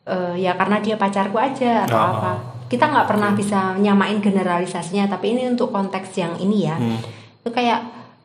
[0.03, 2.11] eh, ya karena dia pacarku aja atau Ah.
[2.11, 2.33] apa.
[2.65, 6.75] Kita nggak pernah bisa nyamain generalisasinya tapi ini untuk konteks yang ini ya.
[6.75, 6.99] Hmm.
[7.41, 7.81] itu kayak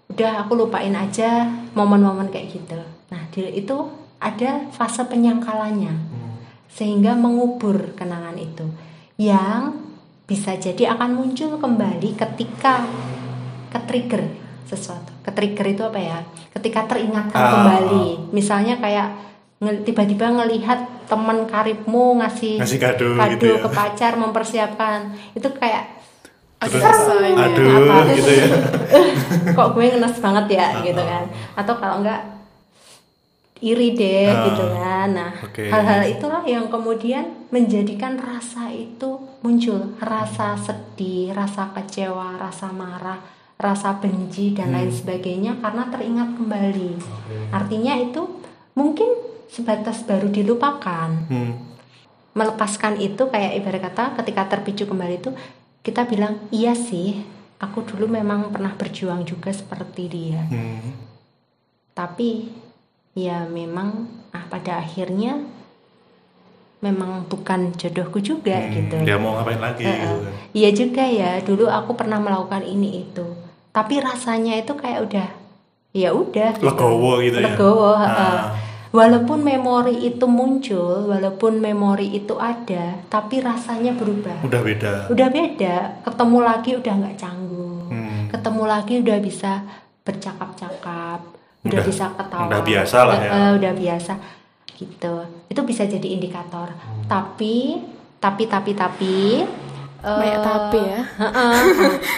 [0.07, 2.79] udah aku lupain aja momen-momen kayak gitu.
[3.09, 3.77] Nah di- itu
[4.19, 5.91] ada fase penyangkalannya.
[6.69, 8.69] Sehingga mengubur kenangan itu.
[9.17, 9.73] Yang
[10.25, 12.85] bisa jadi akan muncul kembali ketika
[13.77, 14.23] ke-trigger
[14.65, 15.13] sesuatu.
[15.23, 16.19] Ke-trigger itu apa ya?
[16.51, 17.51] Ketika teringatkan Ah.
[17.53, 18.33] kembali.
[18.33, 19.09] Misalnya kayak
[19.83, 23.61] tiba-tiba ngelihat teman karibmu ngasih, Ngasih kado gitu ya.
[23.61, 24.99] ke pacar mempersiapkan.
[25.33, 25.95] Itu kayak
[26.57, 27.97] Terus, aduh Apa?
[28.17, 28.47] gitu ya.
[29.57, 31.07] kok gue ngenes banget ya Ah, gitu ah.
[31.07, 31.25] kan.
[31.55, 32.21] Atau kalau enggak
[33.59, 35.09] iri deh Ah, gitu kan.
[35.11, 35.63] Nah, oke.
[35.63, 43.17] hal-hal itulah yang kemudian menjadikan rasa itu muncul, rasa sedih, rasa kecewa, rasa marah,
[43.57, 44.99] rasa benci dan lain Hmm.
[44.99, 46.91] sebagainya karena teringat kembali.
[47.49, 48.23] Artinya itu
[48.73, 49.09] mungkin
[49.47, 51.09] sebatas baru dilupakan.
[51.27, 51.53] Hmm.
[52.33, 55.33] Melepaskan itu kayak ibarat kata ketika terpicu kembali itu
[55.81, 57.25] kita bilang iya sih,
[57.57, 60.93] aku dulu memang pernah berjuang juga seperti dia Hmm.
[61.91, 62.53] tapi
[63.15, 65.41] ya memang ah pada akhirnya
[66.79, 70.33] memang bukan jodohku juga Hmm, gitu Dia mau ngapain lagi Eh, gitu kan.
[70.53, 73.25] iya juga ya dulu aku pernah melakukan ini itu
[73.77, 75.29] tapi rasanya itu kayak udah
[75.93, 76.65] ya udah gitu.
[76.65, 77.53] Legowo gitu ya.
[77.53, 78.41] Legowo, heeh.
[78.89, 84.93] walaupun memori itu muncul walaupun memori itu ada tapi rasanya berubah Udah beda.
[85.09, 88.27] udah beda ketemu lagi udah nggak canggung Hmm.
[88.27, 89.53] ketemu lagi udah bisa
[90.03, 91.21] bercakap-cakap
[91.63, 93.31] udah, Udah- bisa ketawa udah biasa lah ya.
[93.31, 94.13] Eh, udah biasa
[94.73, 95.15] gitu
[95.47, 97.05] itu bisa jadi indikator Hmm.
[97.07, 97.81] tapi
[98.17, 99.17] tapi tapi tapi
[100.07, 101.01] eh, Banyak tapi ya.
[101.03, 101.59] heeh,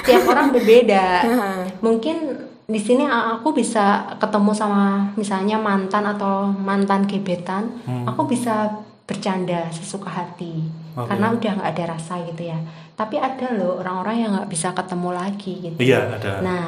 [0.04, 1.04] tiap orang berbeda
[1.86, 2.16] mungkin
[2.64, 8.04] di sini aku bisa ketemu sama misalnya mantan atau mantan gebetan Hmm.
[8.04, 11.08] aku bisa bercanda sesuka hati Oke.
[11.08, 12.60] karena udah nggak ada rasa gitu ya
[12.92, 16.32] tapi ada loh orang-orang yang nggak bisa ketemu lagi gitu Iya ada.
[16.38, 16.64] nah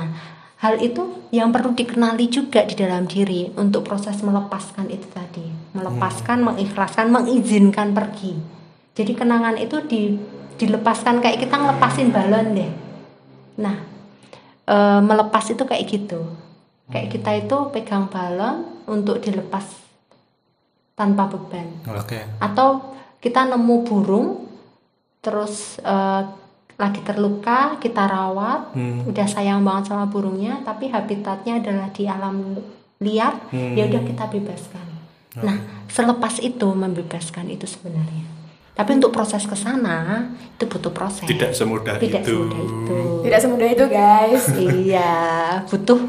[0.57, 6.41] hal itu yang perlu dikenali juga di dalam diri untuk proses melepaskan itu tadi melepaskan
[6.43, 8.41] mengikhlaskan mengizinkan pergi
[8.93, 10.17] jadi kenangan itu di
[10.61, 12.71] dilepaskan kayak kita ngelepasin balon deh.
[13.65, 13.77] Nah
[14.69, 16.21] e, melepas itu kayak gitu.
[16.93, 19.65] Kayak kita itu pegang balon untuk dilepas
[20.93, 21.65] tanpa beban.
[21.97, 22.21] Oke.
[22.37, 22.93] atau
[23.25, 24.49] kita nemu burung
[25.21, 26.23] terus eh,
[26.81, 28.73] lagi terluka kita rawat.
[28.73, 29.05] Hmm.
[29.05, 32.57] udah sayang banget sama burungnya tapi habitatnya adalah di alam
[33.01, 33.77] liar Hmm.
[33.77, 34.87] ya udah kita bebaskan.
[35.41, 35.57] Nah
[35.89, 38.25] selepas itu membebaskan itu sebenarnya
[38.81, 42.33] tapi untuk proses ke sana itu butuh proses Tidak semudah tidak itu.
[42.33, 44.45] semudah itu Tidak semudah itu guys.
[44.81, 45.13] iya
[45.63, 46.01] butuh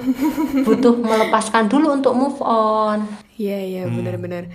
[0.64, 3.04] butuh melepaskan dulu untuk move on
[3.34, 3.98] Iya iya Hmm.
[3.98, 4.48] benar-benar.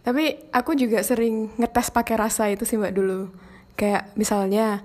[0.00, 3.32] Tapi aku juga sering ngetes pakai rasa itu sih mbak dulu.
[3.72, 4.84] Kayak misalnya,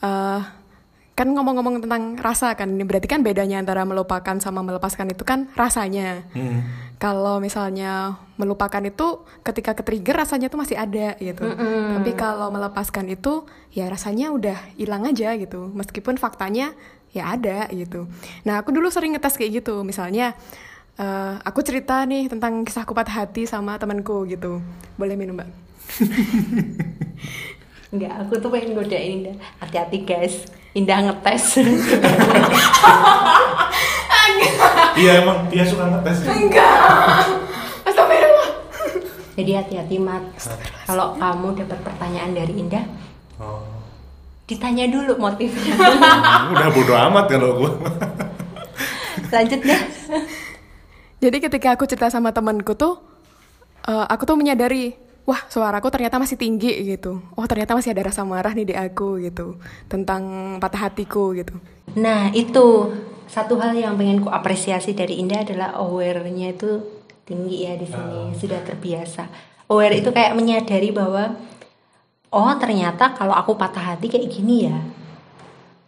[0.00, 0.40] eh
[1.14, 5.46] kan ngomong-ngomong tentang rasa kan ini berarti kan bedanya antara melupakan sama melepaskan itu kan
[5.54, 6.26] rasanya.
[6.34, 6.62] Hmm.
[6.94, 11.44] kalau misalnya melupakan itu ketika ke trigger rasanya tuh masih ada gitu.
[11.44, 13.44] Tapi kalau melepaskan itu
[13.76, 15.68] ya rasanya udah hilang aja gitu.
[15.74, 16.72] Meskipun faktanya
[17.12, 18.08] ya ada gitu.
[18.48, 19.84] Nah aku dulu sering ngetes kayak gitu.
[19.84, 20.32] Misalnya
[20.96, 24.64] eh, aku cerita nih tentang kisahku patah hati sama temanku gitu.
[24.96, 25.50] Boleh minum mbak
[27.94, 29.38] Enggak, aku tuh pengen godain Indah.
[29.62, 31.44] Hati-hati guys, Indah ngetes.
[34.94, 36.22] Iya emang dia suka ngetes.
[37.82, 38.50] Astagfirullah
[39.34, 40.22] Jadi hati-hati Mat.
[40.86, 42.86] Kalau kamu dapat pertanyaan dari Indah,
[43.34, 43.66] Oh.
[44.46, 45.74] ditanya dulu motifnya.
[46.54, 47.70] Udah bodo amat kalau gue.
[49.34, 49.80] Lanjut deh.
[51.18, 53.02] Jadi ketika aku cerita sama temanku tuh,
[53.82, 57.20] eh, aku tuh menyadari, wah suaraku ternyata masih tinggi gitu.
[57.36, 59.56] Oh ternyata masih ada rasa marah nih di aku gitu
[59.88, 61.56] tentang patah hatiku gitu.
[61.96, 62.92] Nah itu
[63.28, 66.80] satu hal yang pengen ku apresiasi dari Indah adalah aware-nya itu
[67.24, 69.24] tinggi ya di sini sudah terbiasa.
[69.72, 71.40] Aware itu kayak menyadari bahwa
[72.28, 74.76] oh ternyata kalau aku patah hati kayak gini ya.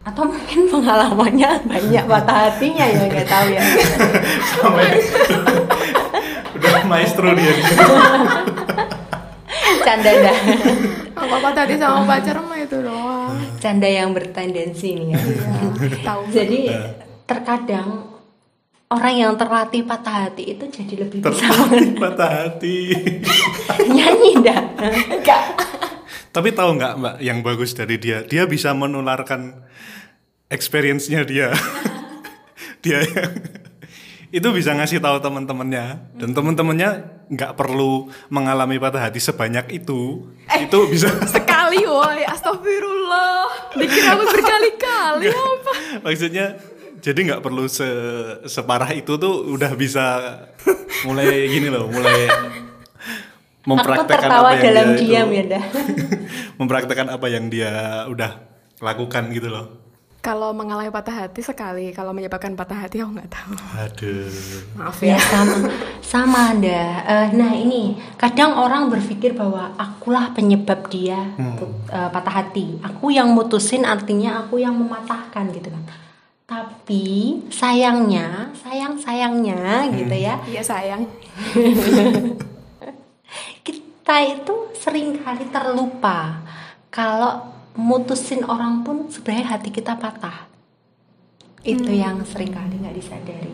[0.01, 3.61] Atau mungkin pengalamannya banyak patah hatinya ya nggak tahu ya.
[4.57, 4.97] Sampai
[6.57, 7.53] udah maestro dia.
[9.87, 10.37] Canda dah.
[11.15, 13.39] Aku patah hati sama pacar mah itu doang.
[13.63, 15.19] Canda yang bertendensi nih ya.
[16.03, 16.21] Tahu.
[16.27, 16.67] Jadi
[17.23, 18.19] terkadang
[18.91, 22.77] orang yang terlatih patah hati itu jadi lebih bisa Terlatih patah hati.
[23.95, 24.61] nyanyi dah.
[25.07, 25.43] Enggak.
[26.35, 28.27] Tapi tahu nggak mbak yang bagus dari dia?
[28.27, 29.63] Dia bisa menularkan
[30.51, 31.55] experience-nya dia.
[32.83, 33.31] dia yang
[34.27, 35.85] itu bisa ngasih tahu teman-temannya
[36.19, 36.89] dan teman-temannya
[37.27, 40.27] nggak perlu mengalami patah hati sebanyak itu.
[40.47, 43.71] Itu bisa Sekali woi, astagfirullah.
[43.75, 45.73] Dikira aku berkali-kali apa?
[46.03, 46.59] maksudnya
[46.99, 47.87] jadi nggak perlu se
[48.47, 50.03] separah itu tuh udah bisa
[51.05, 52.27] mulai gini loh, mulai
[53.67, 55.63] mempraktekkan apa yang dalam dia diam itu- ya dah.
[56.59, 57.71] mempraktekkan apa yang dia
[58.07, 58.31] udah
[58.79, 59.86] lakukan gitu loh.
[60.27, 63.55] Kalau mengalami patah hati sekali, kalau menyebabkan patah hati aku nggak tahu.
[63.79, 64.27] Aduh.
[64.75, 65.17] Maaf Ya ya.
[65.23, 65.55] sama,
[66.03, 66.91] sama dah.
[67.07, 72.75] Eh, nah ini kadang orang berpikir bahwa akulah penyebab dia put- eh, patah hati.
[72.83, 75.83] Aku yang mutusin artinya aku yang mematahkan gitu kan.
[76.43, 80.43] Tapi sayangnya, sayang sayangnya gitu ya.
[80.43, 81.07] Iya sayang.
[83.63, 86.39] kita itu sering kali terlupa
[86.87, 87.43] kalau
[87.77, 90.49] mutusin orang pun sebenarnya hati kita patah.
[91.61, 93.53] Itu yang sering kali nggak disadari.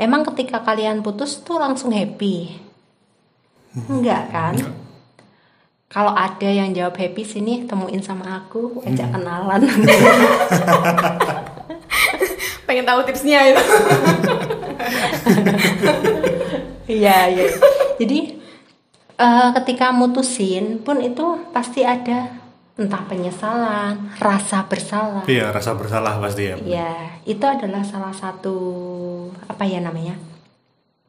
[0.00, 2.56] Emang ketika kalian putus tuh langsung happy?
[3.88, 4.54] Enggak kan?
[5.90, 9.60] Kalau ada yang jawab happy sini temuin sama aku ajak kenalan.
[12.68, 13.64] Pengen tahu tipsnya itu.
[16.90, 17.46] Iya, iya.
[18.02, 18.34] Jadi
[19.14, 22.40] eh, ketika mutusin pun itu pasti ada
[22.78, 25.24] entah penyesalan, rasa bersalah.
[25.24, 26.56] Iya, rasa bersalah pasti ya.
[26.60, 28.56] Ya, itu adalah salah satu
[29.46, 30.14] apa ya namanya?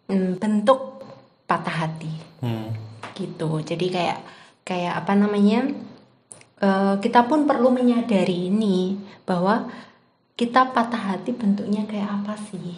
[0.06, 1.04] Hmm, bentuk
[1.46, 2.74] patah hati Hmm.
[3.14, 3.62] gitu.
[3.62, 4.20] Jadi kayak
[4.64, 5.68] kayak apa namanya?
[6.58, 8.94] eh, kita pun perlu menyadari ini
[9.26, 9.66] bahwa
[10.38, 12.78] kita patah hati bentuknya kayak apa sih?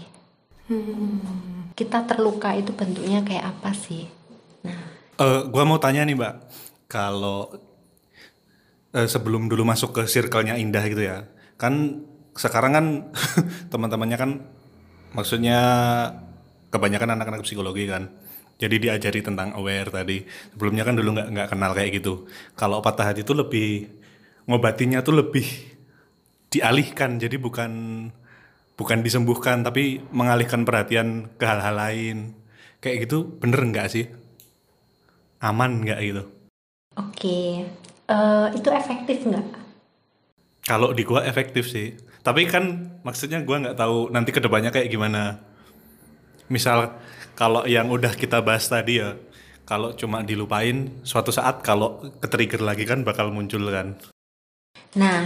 [1.74, 4.08] Kita terluka itu bentuknya kayak apa sih?
[4.64, 4.80] Nah,
[5.14, 6.36] Eh, gua mau tanya nih, Mbak.
[6.88, 7.52] Kalau
[8.94, 11.26] eh, sebelum dulu masuk ke circle-nya Indah gitu ya.
[11.58, 12.86] Kan sekarang kan
[13.74, 14.32] teman-temannya kan
[15.14, 15.60] maksudnya
[16.70, 18.14] kebanyakan anak-anak psikologi kan.
[18.62, 20.24] Jadi diajari tentang aware tadi.
[20.54, 22.30] Sebelumnya kan dulu nggak nggak kenal kayak gitu.
[22.54, 23.90] Kalau patah hati itu lebih
[24.48, 25.46] ngobatinya tuh lebih
[26.54, 27.18] dialihkan.
[27.18, 27.72] Jadi bukan
[28.74, 32.18] bukan disembuhkan tapi mengalihkan perhatian ke hal-hal lain.
[32.80, 34.06] Kayak gitu bener nggak sih?
[35.44, 36.24] Aman nggak gitu?
[36.94, 37.66] Oke,
[38.04, 39.48] Eh, itu efektif nggak?
[40.64, 41.96] Kalau di gua efektif sih.
[42.24, 45.40] Tapi kan maksudnya gua nggak tahu nanti ke depannya kayak gimana.
[46.52, 47.00] Misal
[47.36, 49.16] kalau yang udah kita bahas tadi ya,
[49.64, 53.96] kalau cuma dilupain, suatu saat kalau ketrigger lagi kan bakal muncul kan.
[55.00, 55.26] Nah,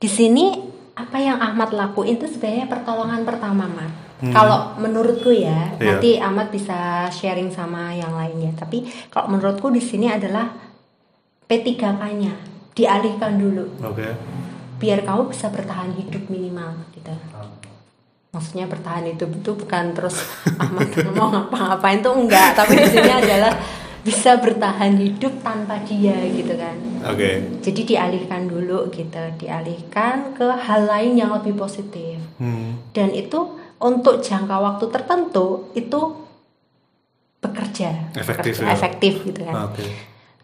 [0.00, 0.56] di sini
[0.98, 3.92] apa yang Ahmad lakuin itu sebenarnya pertolongan pertama, Mat.
[4.18, 5.94] Kalau menurutku ya, Iya.
[5.94, 8.50] nanti Ahmad bisa sharing sama yang lainnya.
[8.58, 8.82] Tapi
[9.14, 10.67] kalau menurutku di sini adalah
[11.48, 12.34] P3K-nya
[12.72, 14.04] dialihkan dulu, Oke.
[14.76, 17.10] biar kamu bisa bertahan hidup minimal gitu.
[18.28, 20.20] Maksudnya bertahan hidup itu bukan terus
[20.54, 20.86] Ahmad
[21.16, 23.56] mau ngapa-ngapain tuh enggak, tapi di sini adalah
[23.98, 26.72] bisa bertahan hidup tanpa dia gitu kan
[27.04, 27.60] Oke.
[27.60, 32.78] jadi dialihkan dulu gitu dialihkan ke hal lain yang lebih positif Hmm.
[32.94, 33.36] dan itu
[33.76, 36.00] untuk jangka waktu tertentu itu
[37.38, 38.72] bekerja Efektif bekerja, ya?
[38.72, 39.84] efektif gitu kan Oke.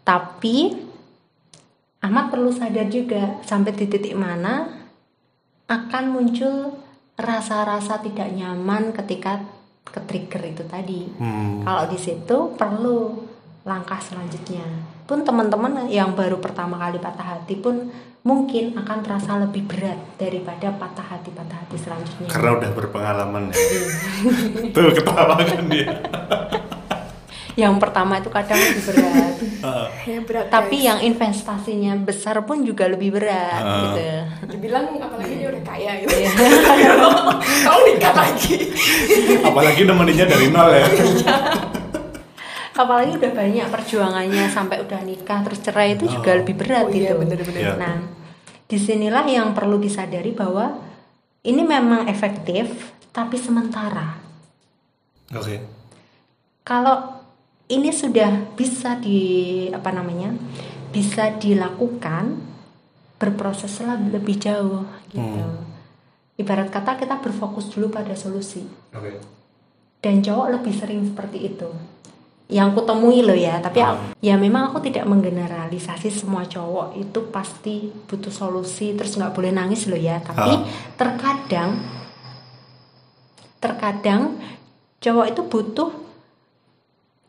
[0.03, 0.55] tapi
[2.05, 4.69] Ahmad perlu sadar juga sampai di titik mana
[5.65, 6.77] akan muncul
[7.17, 9.41] rasa-rasa tidak nyaman ketika
[9.81, 11.09] ke trigger itu tadi.
[11.17, 11.65] Hmm.
[11.65, 13.25] Kalau di situ perlu
[13.65, 14.61] langkah selanjutnya.
[15.09, 17.89] Pun teman-teman yang baru pertama kali patah hati pun
[18.21, 22.29] mungkin akan terasa lebih berat daripada patah hati patah hati selanjutnya.
[22.29, 23.57] Karena udah berpengalaman ya.
[24.69, 25.89] Tuh ketawa kan dia.
[27.55, 29.33] Yang pertama itu kadang lebih berat.
[29.65, 29.89] Ah.
[30.05, 30.45] Ya berat.
[30.53, 30.85] Tapi guys.
[30.85, 33.81] yang investasinya besar pun juga lebih berat Ah.
[33.81, 34.05] gitu.
[34.53, 36.13] dibilang apalagi dia udah kaya gitu.
[36.13, 36.31] Iya.
[37.65, 38.55] Kau nikah lagi.
[39.41, 40.85] Apalagi nemeninnya dari nol ya.
[42.75, 47.15] apalagi udah banyak perjuangannya sampai udah nikah terus cerai itu juga lebih berat Oh iya,
[47.15, 47.23] gitu.
[47.23, 47.63] bener-bener.
[47.63, 47.73] Iya.
[47.79, 47.97] Nah,
[48.67, 50.75] di sinilah yang perlu disadari bahwa
[51.41, 52.69] ini memang efektif
[53.09, 54.19] tapi sementara.
[55.31, 55.63] Oke.
[56.61, 57.14] Kalau
[57.65, 59.19] ini sudah bisa di
[59.69, 60.33] apa namanya
[60.93, 62.37] bisa dilakukan
[63.17, 65.45] berproseslah lebih jauh gitu.
[66.35, 69.17] Ibarat kata kita berfokus dulu pada solusi Oke.
[70.03, 71.69] dan cowok lebih sering seperti itu
[72.45, 73.97] yang ku temui loh ya tapi Ah.
[74.21, 79.89] ya memang aku tidak menggeneralisasi semua cowok itu pasti butuh solusi terus nggak boleh nangis
[79.89, 80.61] loh ya tapi Ah.
[80.93, 81.81] terkadang
[83.57, 84.37] terkadang
[85.01, 85.89] cowok itu butuh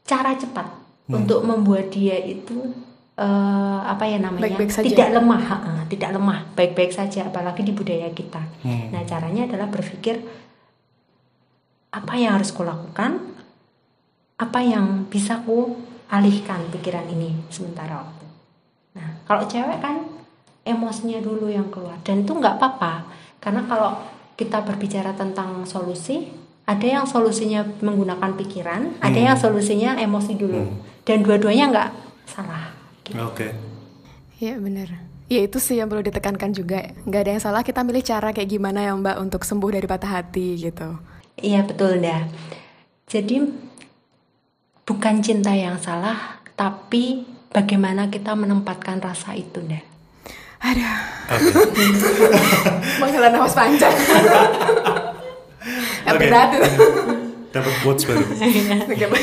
[0.07, 1.23] cara cepat Hmm.
[1.23, 2.75] untuk membuat dia itu
[3.15, 4.43] eh, apa ya namanya?
[4.51, 4.87] Baik-baik saja.
[4.91, 6.39] tidak lemah ha, tidak lemah.
[6.59, 8.43] Baik-baik saja apalagi di budaya kita.
[8.67, 8.91] Hmm.
[8.91, 10.19] nah caranya adalah berpikir
[11.95, 13.23] apa yang harus kulakukan
[14.37, 15.81] apa yang bisa ku
[16.13, 18.27] alihkan pikiran ini sementara waktu?
[19.01, 20.11] Nah kalau cewek kan
[20.67, 21.97] emosinya dulu yang keluar.
[22.03, 23.07] Dan itu nggak apa-apa.
[23.39, 23.95] Karena kalau
[24.35, 26.27] kita berbicara tentang solusi
[26.67, 30.77] ada yang solusinya menggunakan pikiran ada yang solusinya emosi dulu Hmm.
[31.03, 31.91] dan dua-duanya nggak
[32.27, 32.75] salah
[33.07, 33.55] Oke.
[34.37, 34.91] Iya bener.
[35.31, 36.91] Ya itu sih yang perlu ditekankan juga.
[37.07, 40.11] Nggak ada yang salah kita milih cara kayak gimana ya mbak untuk sembuh dari patah
[40.19, 40.99] hati gitu.
[41.39, 42.27] Iya betul dah.
[43.07, 43.47] Jadi
[44.83, 47.23] bukan cinta yang salah, tapi
[47.55, 49.83] bagaimana kita menempatkan rasa itu dah.
[50.67, 50.99] Aduh,
[51.31, 51.85] Oke.
[53.07, 53.95] menghela nafas panjang.
[56.07, 56.19] Oke.
[56.31, 56.85] Berat itu.
[57.57, 58.25] Dapat quotes baru.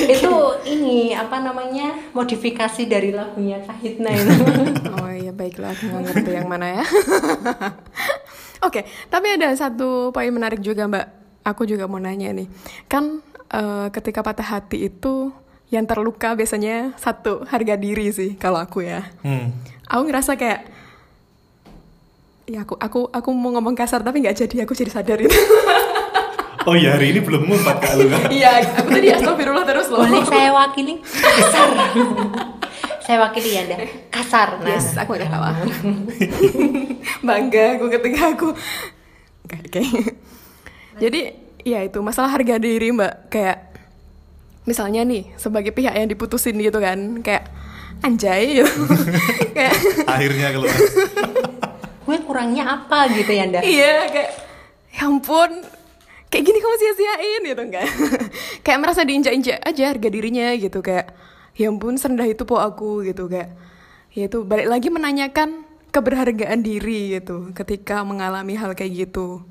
[0.10, 0.34] Itu
[0.66, 4.44] ini apa namanya modifikasi dari lagunya Kahitna itu.
[5.04, 6.84] Oh iya baiklah aku ngerti yang mana ya.
[8.66, 11.06] Oke, tapi ada satu poin menarik juga mbak.
[11.46, 12.48] Aku juga mau nanya nih.
[12.90, 13.22] Kan
[13.54, 15.30] eh, ketika patah hati itu
[15.70, 19.06] yang terluka biasanya satu harga diri sih kalau aku ya.
[19.22, 19.54] Hmm.
[19.90, 20.70] Aku ngerasa kayak
[22.50, 25.38] ya aku aku aku mau ngomong kasar tapi nggak jadi aku jadi sadar itu.
[26.64, 28.28] Oh iya hari ini belum ngumpat kak lu kan?
[28.40, 30.00] Iya, aku tadi astagfirullah terus loh.
[30.00, 31.70] Boleh saya wakili kasar.
[33.04, 34.60] saya wakili ya dah kasar.
[34.60, 35.44] Nah, Yes, aku udah tahu.
[37.22, 38.48] Bangga aku ketika aku
[39.44, 39.82] Oke, oke.
[40.96, 41.22] Jadi,
[41.62, 43.14] ya itu masalah harga diri, Mbak.
[43.28, 43.76] Kayak
[44.64, 47.52] misalnya nih, sebagai pihak yang diputusin gitu kan, kayak
[48.00, 48.72] anjay gitu.
[49.56, 49.76] kayak
[50.08, 50.72] Akhirnya keluar.
[52.04, 53.64] gue kurangnya apa gitu ya dah.
[53.64, 54.32] iya, kayak
[54.92, 55.52] ya ampun.
[56.34, 57.88] Kayak gini kamu sia-siain gitu kan.
[58.66, 61.14] kayak merasa diinjak-injak aja harga dirinya gitu kayak
[61.54, 63.54] ya ampun serendah itu po aku gitu kayak
[64.18, 65.62] ya itu balik lagi menanyakan
[65.94, 69.46] keberhargaan diri gitu ketika mengalami hal kayak gitu.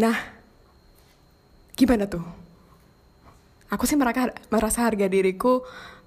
[0.00, 0.16] Nah,
[1.76, 2.24] gimana tuh?
[3.68, 5.60] Aku sih merasa, merasa harga diriku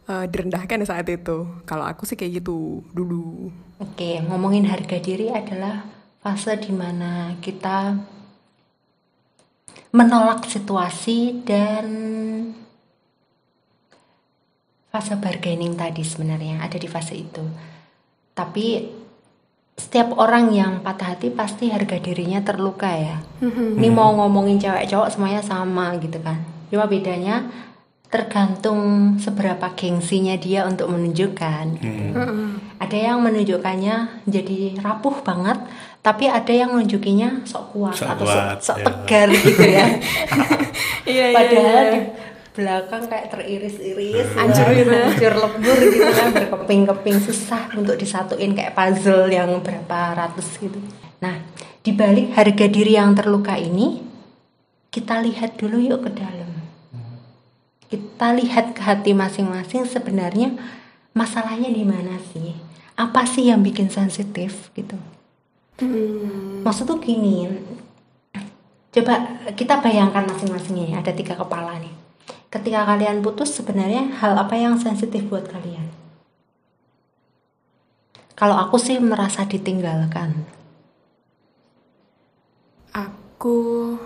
[0.09, 1.45] eh, direndahkan di saat itu.
[1.69, 3.53] Kalau aku sih kayak gitu dulu.
[3.77, 5.85] Oke, ngomongin harga diri adalah
[6.17, 7.93] fase di mana kita
[9.93, 11.85] menolak situasi dan
[14.89, 17.45] fase bargaining tadi sebenarnya ada di fase itu.
[18.33, 18.89] Tapi
[19.73, 23.17] setiap orang yang patah hati pasti harga dirinya terluka ya.
[23.77, 26.41] Ini mau ngomongin cewek cowok semuanya sama gitu kan.
[26.69, 27.45] Cuma bedanya
[28.13, 31.63] tergantung seberapa gengsinya dia untuk menunjukkan.
[31.81, 32.21] gitu.
[32.77, 35.57] Ada yang menunjukkannya jadi rapuh banget,
[36.03, 38.85] tapi ada yang menunjukinya sok kuat Sok atau kuat, sok, sok ya.
[38.85, 39.87] tegar gitu ya.
[41.03, 41.99] Iya, Padahal di
[42.55, 44.91] belakang kayak teriris-iris, Hancur ya, gitu.
[44.95, 50.79] hancur lebur gitu kan, berkeping-keping susah untuk disatuin kayak puzzle yang berapa ratus gitu.
[51.19, 51.43] Nah,
[51.83, 53.99] di balik harga diri yang terluka ini,
[54.87, 56.51] kita lihat dulu yuk ke dalam.
[57.89, 60.57] kita lihat ke hati masing-masing sebenarnya
[61.13, 62.57] masalahnya di mana sih
[62.97, 64.97] apa sih yang bikin sensitif gitu
[66.63, 67.49] maksud tuh gini
[68.93, 71.91] coba kita bayangkan masing-masing ya ada tiga kepala nih.
[72.53, 75.89] Ketika kalian putus sebenarnya hal apa yang sensitif buat kalian?
[78.37, 80.45] Kalau aku sih merasa ditinggalkan.
[82.93, 83.97] Aku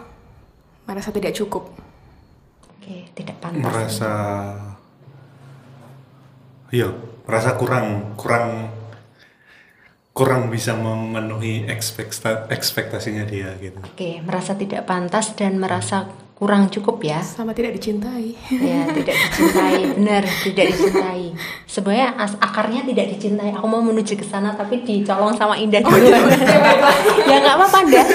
[0.87, 1.67] merasa tidak cukup.
[2.71, 3.67] oke tidak pantas.
[3.67, 4.13] Merasa
[6.71, 6.87] iya
[7.27, 8.71] merasa kurang kurang
[10.17, 13.77] kurang bisa memenuhi ekspekta, ekspektasinya dia gitu.
[13.85, 17.21] Oke merasa tidak pantas dan merasa kurang cukup ya.
[17.21, 18.33] Sama tidak dicintai.
[18.49, 21.37] ya tidak dicintai benar tidak dicintai.
[21.69, 23.53] Sebenarnya as- akarnya tidak dicintai.
[23.53, 26.09] Aku mau menuju ke sana tapi dicolong sama Indah dulu.
[27.29, 28.05] Ya nggak apa-apa dah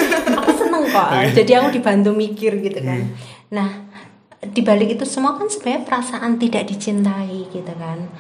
[0.42, 1.09] aku seneng kok.
[1.38, 3.14] Jadi aku dibantu mikir gitu kan.
[3.55, 3.70] Nah
[4.42, 8.11] dibalik itu semua kan sebenarnya perasaan tidak dicintai gitu kan.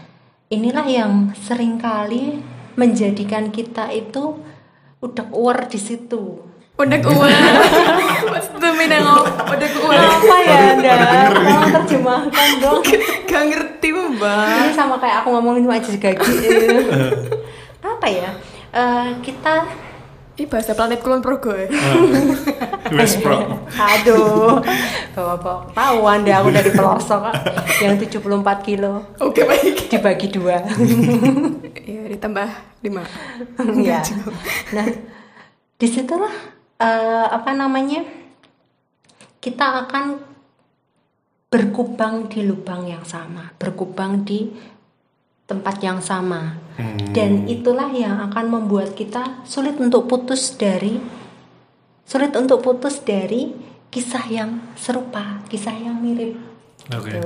[0.54, 2.38] Inilah yang sering kali
[2.78, 4.40] menjadikan kita itu
[5.02, 6.40] udah uwer di situ.
[6.80, 6.98] Udah
[8.62, 9.98] the meaning of udah kuat?
[9.98, 10.94] apa ya anda
[11.34, 12.80] tolong terjemahkan dong.
[13.28, 14.70] Gak ngerti mbak.
[14.70, 16.32] ini sama kayak aku ngomongin sama Aziz Gagi
[17.82, 18.30] apa ya?
[18.72, 19.68] Eh, kita
[20.32, 21.68] Ini bahasa planet Kulon Progo ya.
[22.96, 24.64] West Brom aduh.
[25.12, 25.68] Bawa-bawa.
[25.76, 27.22] Tahu anda aku dari pelosok
[27.84, 29.12] yang 74 kilo.
[29.20, 29.92] Oke baik.
[29.92, 30.64] dibagi dua.
[31.82, 32.46] Ya ditambah
[32.86, 33.02] lima.
[33.86, 34.00] ya
[34.70, 34.86] nah
[35.76, 36.30] di situlah
[36.78, 38.06] eh, apa namanya
[39.42, 40.22] kita akan
[41.50, 44.48] berkubang di lubang yang sama berkubang di
[45.52, 46.56] tempat yang sama
[47.12, 50.96] dan itulah yang akan membuat kita sulit untuk putus dari
[52.08, 53.52] sulit untuk putus dari
[53.92, 56.40] kisah yang serupa kisah yang mirip
[56.88, 57.20] oke Gitu.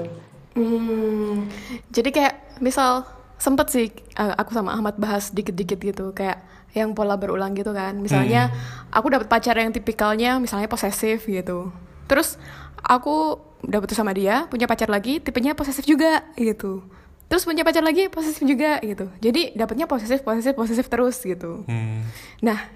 [0.57, 1.53] Hmm,
[1.93, 3.05] jadi kayak misal
[3.37, 6.41] sempet sih uh, aku sama Ahmad bahas dikit-dikit gitu kayak
[6.73, 7.97] yang pola berulang gitu kan.
[8.01, 8.53] Misalnya
[8.89, 11.73] aku dapat pacar yang tipikalnya misalnya posesif gitu.
[12.09, 12.41] Terus
[12.81, 16.85] aku udah putus sama dia, punya pacar lagi, tipenya posesif juga gitu.
[17.27, 19.11] Terus punya pacar lagi posesif juga gitu.
[19.19, 21.67] Jadi dapatnya posesif, posesif, posesif terus gitu.
[21.67, 22.07] Hmm.
[22.39, 22.71] Nah,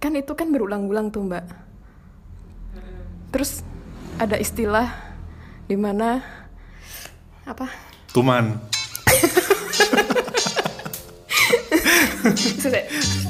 [0.00, 1.44] kan itu kan berulang-ulang tuh, Mbak.
[3.30, 3.60] Terus
[4.16, 4.88] ada istilah
[5.68, 6.24] di mana
[7.44, 7.68] apa?
[8.10, 8.56] Tuman.